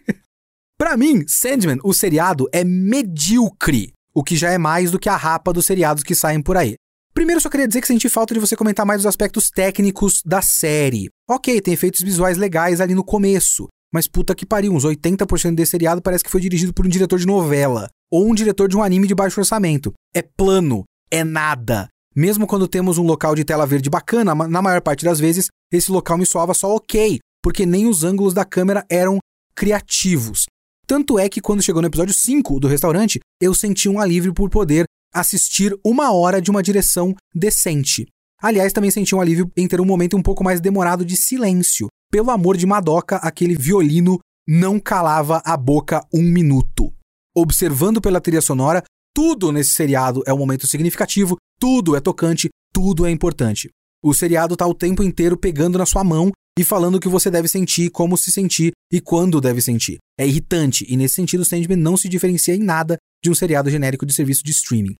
[0.80, 5.16] Para mim, Sandman, o seriado, é medíocre, o que já é mais do que a
[5.16, 6.76] rapa dos seriados que saem por aí.
[7.14, 10.40] Primeiro, só queria dizer que senti falta de você comentar mais os aspectos técnicos da
[10.40, 11.10] série.
[11.28, 15.72] Ok, tem efeitos visuais legais ali no começo, mas puta que pariu, uns 80% desse
[15.72, 18.82] seriado parece que foi dirigido por um diretor de novela ou um diretor de um
[18.82, 19.92] anime de baixo orçamento.
[20.14, 21.88] É plano, é nada.
[22.16, 25.90] Mesmo quando temos um local de tela verde bacana, na maior parte das vezes, esse
[25.90, 29.18] local me soava só ok, porque nem os ângulos da câmera eram
[29.54, 30.46] criativos.
[30.86, 34.50] Tanto é que quando chegou no episódio 5 do restaurante, eu senti um alívio por
[34.50, 38.06] poder assistir uma hora de uma direção decente.
[38.40, 41.86] Aliás, também senti um alívio em ter um momento um pouco mais demorado de silêncio.
[42.10, 46.92] Pelo amor de Madoka, aquele violino não calava a boca um minuto.
[47.34, 48.82] Observando pela trilha sonora,
[49.14, 53.70] tudo nesse seriado é um momento significativo, tudo é tocante, tudo é importante.
[54.02, 57.30] O seriado tá o tempo inteiro pegando na sua mão e falando o que você
[57.30, 59.98] deve sentir, como se sentir e quando deve sentir.
[60.18, 64.04] É irritante e nesse sentido Sandman não se diferencia em nada de um seriado genérico
[64.04, 64.96] de serviço de streaming.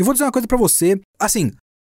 [0.00, 1.52] E vou dizer uma coisa para você, assim,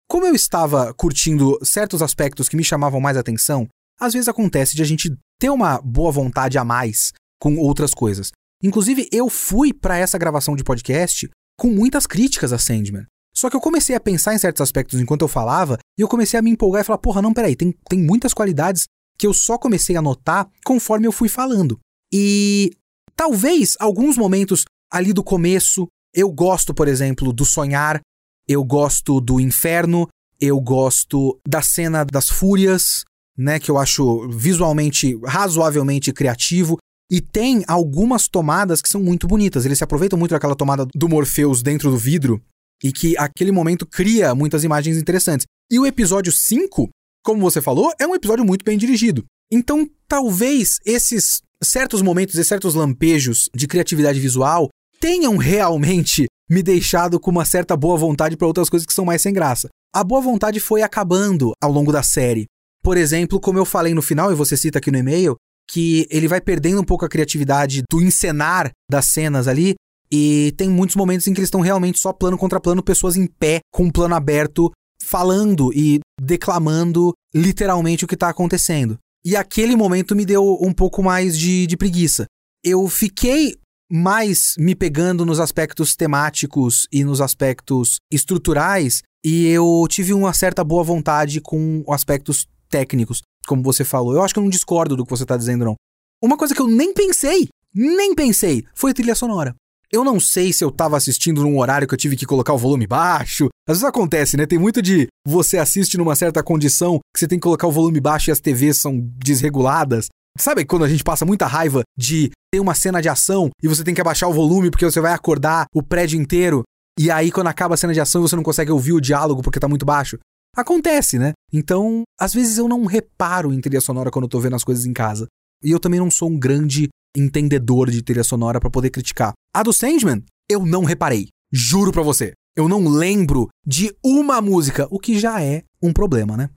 [0.09, 3.67] como eu estava curtindo certos aspectos que me chamavam mais atenção,
[3.99, 8.31] às vezes acontece de a gente ter uma boa vontade a mais com outras coisas.
[8.61, 13.05] Inclusive, eu fui para essa gravação de podcast com muitas críticas a Sandman.
[13.33, 16.39] Só que eu comecei a pensar em certos aspectos enquanto eu falava, e eu comecei
[16.39, 18.85] a me empolgar e falar: porra, não, peraí, tem, tem muitas qualidades
[19.17, 21.79] que eu só comecei a notar conforme eu fui falando.
[22.13, 22.71] E
[23.15, 27.99] talvez alguns momentos ali do começo eu gosto, por exemplo, do sonhar,
[28.47, 30.07] eu gosto do inferno,
[30.39, 33.03] eu gosto da cena das fúrias,
[33.38, 36.78] né, que eu acho visualmente razoavelmente criativo.
[37.11, 39.66] E tem algumas tomadas que são muito bonitas.
[39.66, 42.41] Eles se aproveitam muito daquela tomada do Morpheus dentro do vidro
[42.84, 45.45] e que aquele momento cria muitas imagens interessantes.
[45.72, 46.89] E o episódio 5,
[47.24, 49.24] como você falou, é um episódio muito bem dirigido.
[49.51, 57.19] Então, talvez esses certos momentos e certos lampejos de criatividade visual tenham realmente me deixado
[57.19, 59.69] com uma certa boa vontade para outras coisas que são mais sem graça.
[59.93, 62.45] A boa vontade foi acabando ao longo da série.
[62.83, 65.35] Por exemplo, como eu falei no final, e você cita aqui no e-mail,
[65.67, 69.75] que ele vai perdendo um pouco a criatividade do encenar das cenas ali,
[70.11, 73.25] e tem muitos momentos em que eles estão realmente só plano contra plano, pessoas em
[73.25, 74.71] pé, com um plano aberto,
[75.01, 78.97] falando e declamando literalmente o que tá acontecendo.
[79.25, 82.25] E aquele momento me deu um pouco mais de, de preguiça.
[82.63, 83.55] Eu fiquei
[83.89, 90.63] mais me pegando nos aspectos temáticos e nos aspectos estruturais, e eu tive uma certa
[90.63, 94.13] boa vontade com aspectos técnicos, como você falou.
[94.13, 95.75] Eu acho que eu não discordo do que você está dizendo, não.
[96.23, 99.55] Uma coisa que eu nem pensei, nem pensei, foi trilha sonora.
[99.91, 102.57] Eu não sei se eu tava assistindo num horário que eu tive que colocar o
[102.57, 103.47] volume baixo.
[103.67, 104.45] Às vezes acontece, né?
[104.45, 107.99] Tem muito de você assiste numa certa condição que você tem que colocar o volume
[107.99, 110.07] baixo e as TVs são desreguladas.
[110.38, 113.84] Sabe quando a gente passa muita raiva de ter uma cena de ação e você
[113.84, 116.64] tem que abaixar o volume porque você vai acordar o prédio inteiro
[116.97, 119.60] e aí quando acaba a cena de ação você não consegue ouvir o diálogo porque
[119.60, 120.18] tá muito baixo?
[120.56, 121.34] Acontece, né?
[121.51, 124.86] Então, às vezes eu não reparo em trilha sonora quando eu tô vendo as coisas
[124.86, 125.28] em casa.
[125.62, 126.88] E eu também não sou um grande
[127.18, 129.34] entendedor de trilha sonora para poder criticar.
[129.53, 131.28] A do Sandman, eu não reparei.
[131.51, 132.32] Juro pra você.
[132.56, 136.49] Eu não lembro de uma música, o que já é um problema, né?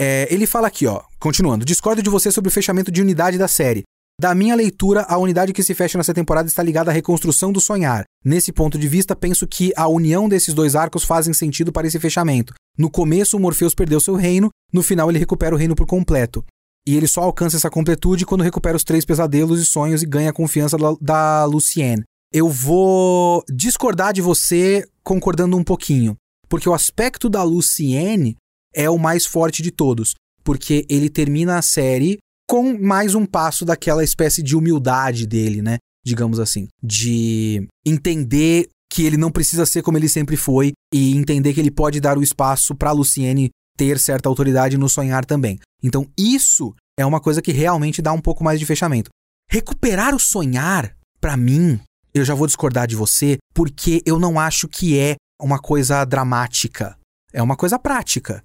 [0.00, 1.66] É, ele fala aqui, ó, continuando.
[1.66, 3.82] Discordo de você sobre o fechamento de unidade da série.
[4.20, 7.60] Da minha leitura, a unidade que se fecha nessa temporada está ligada à reconstrução do
[7.60, 8.04] sonhar.
[8.24, 11.98] Nesse ponto de vista, penso que a união desses dois arcos fazem sentido para esse
[11.98, 12.54] fechamento.
[12.78, 16.44] No começo, o Morpheus perdeu seu reino, no final, ele recupera o reino por completo.
[16.86, 20.30] E ele só alcança essa completude quando recupera os três pesadelos e sonhos e ganha
[20.30, 22.04] a confiança da, da Lucienne.
[22.32, 26.16] Eu vou discordar de você concordando um pouquinho,
[26.48, 28.36] porque o aspecto da Lucienne
[28.74, 32.18] é o mais forte de todos, porque ele termina a série
[32.48, 35.78] com mais um passo daquela espécie de humildade dele, né?
[36.04, 41.52] Digamos assim, de entender que ele não precisa ser como ele sempre foi e entender
[41.54, 45.58] que ele pode dar o espaço para Luciene ter certa autoridade no sonhar também.
[45.82, 49.10] Então, isso é uma coisa que realmente dá um pouco mais de fechamento.
[49.50, 51.80] Recuperar o sonhar, para mim,
[52.14, 56.96] eu já vou discordar de você, porque eu não acho que é uma coisa dramática.
[57.32, 58.42] É uma coisa prática.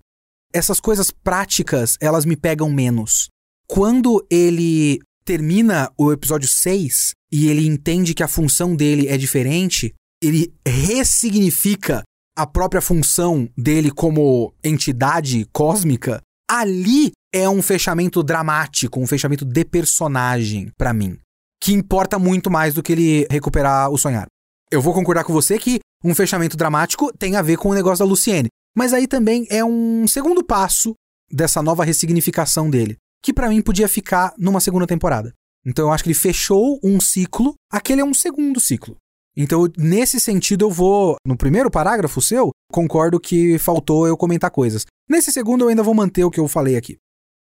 [0.51, 3.27] Essas coisas práticas, elas me pegam menos.
[3.71, 9.93] Quando ele termina o episódio 6 e ele entende que a função dele é diferente,
[10.23, 12.01] ele ressignifica
[12.35, 19.63] a própria função dele como entidade cósmica, ali é um fechamento dramático, um fechamento de
[19.63, 21.19] personagem para mim,
[21.61, 24.25] que importa muito mais do que ele recuperar o sonhar.
[24.71, 28.03] Eu vou concordar com você que um fechamento dramático tem a ver com o negócio
[28.03, 30.95] da Luciene, mas aí também é um segundo passo
[31.31, 35.33] dessa nova ressignificação dele, que para mim podia ficar numa segunda temporada.
[35.65, 38.95] Então eu acho que ele fechou um ciclo, aquele é um segundo ciclo.
[39.37, 41.15] Então, nesse sentido, eu vou.
[41.25, 44.85] No primeiro parágrafo seu, concordo que faltou eu comentar coisas.
[45.09, 46.97] Nesse segundo, eu ainda vou manter o que eu falei aqui.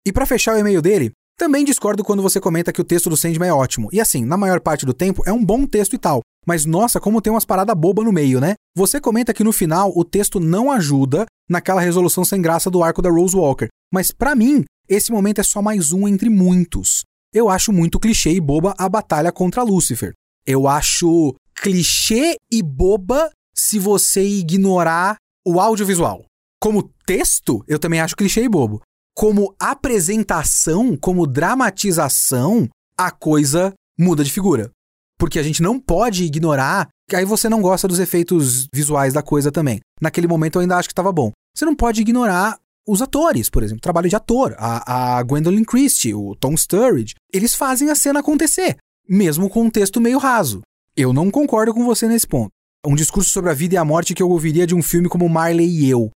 [0.07, 3.17] E para fechar o e-mail dele, também discordo quando você comenta que o texto do
[3.17, 3.89] Sandman é ótimo.
[3.91, 6.21] E assim, na maior parte do tempo, é um bom texto e tal.
[6.45, 8.53] Mas nossa, como tem umas paradas boba no meio, né?
[8.75, 13.01] Você comenta que no final o texto não ajuda naquela resolução sem graça do arco
[13.01, 13.67] da Rose Walker.
[13.93, 17.05] Mas para mim, esse momento é só mais um entre muitos.
[17.33, 20.11] Eu acho muito clichê e boba a batalha contra Lúcifer.
[20.45, 25.15] Eu acho clichê e boba se você ignorar
[25.47, 26.25] o audiovisual.
[26.59, 28.81] Como texto, eu também acho clichê e bobo.
[29.15, 32.67] Como apresentação, como dramatização,
[32.97, 34.71] a coisa muda de figura.
[35.17, 39.23] Porque a gente não pode ignorar que aí você não gosta dos efeitos visuais da
[39.23, 39.79] coisa também.
[40.01, 41.31] Naquele momento eu ainda acho que estava bom.
[41.55, 42.59] Você não pode ignorar
[42.91, 44.53] os atores, por exemplo, trabalho de ator.
[44.57, 48.75] A, a Gwendolyn Christie, o Tom Sturridge, eles fazem a cena acontecer,
[49.07, 50.59] mesmo com um texto meio raso.
[50.95, 52.49] Eu não concordo com você nesse ponto.
[52.85, 55.29] Um discurso sobre a vida e a morte que eu ouviria de um filme como
[55.29, 56.11] Marley e eu.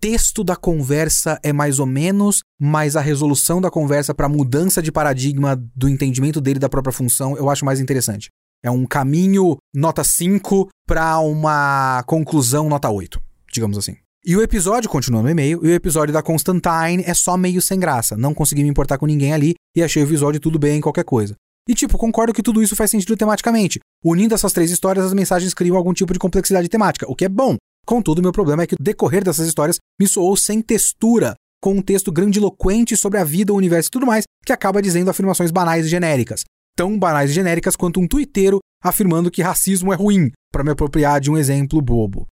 [0.00, 4.90] Texto da conversa é mais ou menos, mas a resolução da conversa para mudança de
[4.90, 8.28] paradigma do entendimento dele da própria função eu acho mais interessante.
[8.60, 13.20] É um caminho nota 5 para uma conclusão nota 8,
[13.52, 13.96] digamos assim.
[14.24, 17.78] E o episódio, continua no e-mail, e o episódio da Constantine é só meio sem
[17.78, 18.16] graça.
[18.16, 21.34] Não consegui me importar com ninguém ali e achei o episódio tudo bem, qualquer coisa.
[21.68, 23.78] E tipo, concordo que tudo isso faz sentido tematicamente.
[24.04, 27.28] Unindo essas três histórias, as mensagens criam algum tipo de complexidade temática, o que é
[27.28, 27.56] bom.
[27.86, 31.82] Contudo, meu problema é que o decorrer dessas histórias me soou sem textura, com um
[31.82, 35.86] texto grandiloquente sobre a vida, o universo e tudo mais, que acaba dizendo afirmações banais
[35.86, 36.42] e genéricas.
[36.76, 41.20] Tão banais e genéricas quanto um tuiteiro afirmando que racismo é ruim, para me apropriar
[41.20, 42.26] de um exemplo bobo.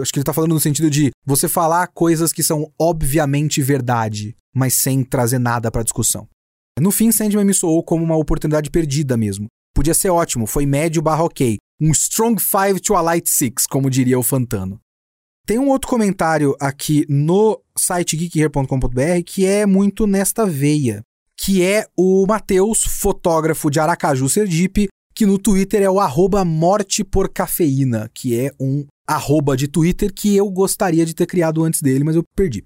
[0.00, 4.36] Acho que ele tá falando no sentido de você falar coisas que são obviamente verdade,
[4.54, 6.28] mas sem trazer nada para discussão.
[6.80, 9.46] No fim, Sandman me soou como uma oportunidade perdida mesmo.
[9.74, 11.56] Podia ser ótimo, foi médio barra ok.
[11.80, 14.80] Um strong five to a light six, como diria o Fantano.
[15.44, 21.02] Tem um outro comentário aqui no site geekhere.com.br que é muito nesta veia,
[21.36, 27.02] que é o Matheus, fotógrafo de Aracaju, Sergipe, que no Twitter é o arroba morte
[27.02, 31.80] por cafeína, que é um arroba de Twitter que eu gostaria de ter criado antes
[31.80, 32.64] dele, mas eu perdi.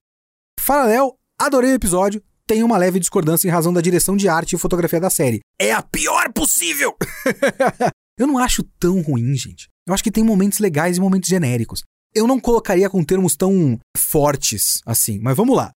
[0.60, 2.22] Fala, Léo, adorei o episódio.
[2.46, 5.40] Tem uma leve discordância em razão da direção de arte e fotografia da série.
[5.60, 6.96] É a pior possível!
[8.18, 9.68] eu não acho tão ruim, gente.
[9.86, 11.82] Eu acho que tem momentos legais e momentos genéricos.
[12.14, 15.70] Eu não colocaria com termos tão fortes assim, mas vamos lá.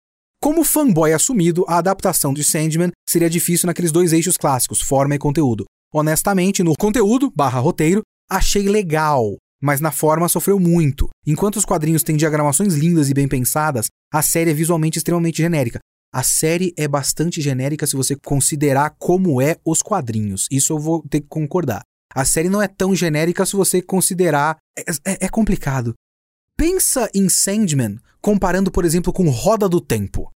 [0.41, 5.19] Como fanboy assumido, a adaptação de Sandman seria difícil naqueles dois eixos clássicos, forma e
[5.19, 5.65] conteúdo.
[5.91, 11.09] Honestamente, no conteúdo, barra roteiro, achei legal, mas na forma sofreu muito.
[11.25, 15.79] Enquanto os quadrinhos têm diagramações lindas e bem pensadas, a série é visualmente extremamente genérica.
[16.13, 20.47] A série é bastante genérica se você considerar como é os quadrinhos.
[20.49, 21.81] Isso eu vou ter que concordar.
[22.13, 24.57] A série não é tão genérica se você considerar.
[24.77, 25.93] É, é, é complicado.
[26.55, 30.31] Pensa em Sandman comparando, por exemplo, com Roda do Tempo.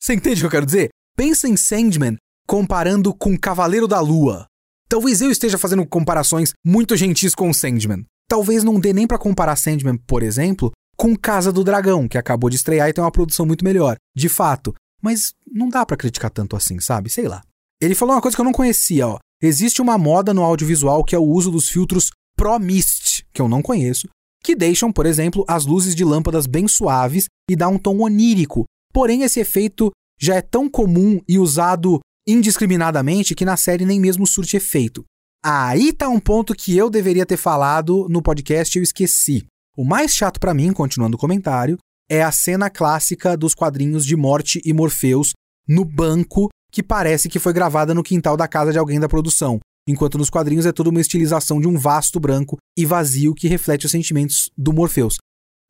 [0.00, 0.90] Você entende o que eu quero dizer?
[1.16, 4.46] Pensa em Sandman comparando com Cavaleiro da Lua.
[4.88, 8.04] Talvez eu esteja fazendo comparações muito gentis com Sandman.
[8.28, 12.50] Talvez não dê nem para comparar Sandman, por exemplo, com Casa do Dragão, que acabou
[12.50, 14.74] de estrear e tem uma produção muito melhor, de fato.
[15.02, 17.10] Mas não dá para criticar tanto assim, sabe?
[17.10, 17.42] Sei lá.
[17.80, 19.18] Ele falou uma coisa que eu não conhecia, ó.
[19.42, 23.48] Existe uma moda no audiovisual que é o uso dos filtros Pro Mist, que eu
[23.48, 24.08] não conheço,
[24.42, 28.64] que deixam, por exemplo, as luzes de lâmpadas bem suaves e dá um tom onírico.
[28.92, 34.26] Porém, esse efeito já é tão comum e usado indiscriminadamente que na série nem mesmo
[34.26, 35.04] surte efeito.
[35.48, 39.44] Aí tá um ponto que eu deveria ter falado no podcast e eu esqueci.
[39.76, 41.78] O mais chato para mim, continuando o comentário,
[42.10, 45.34] é a cena clássica dos quadrinhos de Morte e Morpheus
[45.68, 49.60] no banco que parece que foi gravada no quintal da casa de alguém da produção
[49.86, 53.86] enquanto nos quadrinhos é toda uma estilização de um vasto branco e vazio que reflete
[53.86, 55.16] os sentimentos do Morpheus.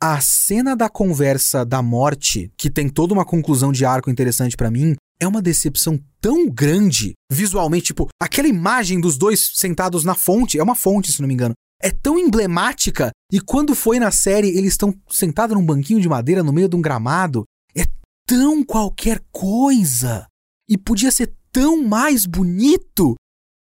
[0.02, 4.70] A cena da conversa da morte, que tem toda uma conclusão de arco interessante para
[4.70, 10.58] mim, é uma decepção tão grande visualmente, tipo, aquela imagem dos dois sentados na fonte,
[10.58, 14.48] é uma fonte, se não me engano, é tão emblemática e quando foi na série
[14.48, 17.44] eles estão sentados num banquinho de madeira no meio de um gramado,
[17.76, 17.84] é
[18.26, 20.26] tão qualquer coisa
[20.68, 23.14] e podia ser tão mais bonito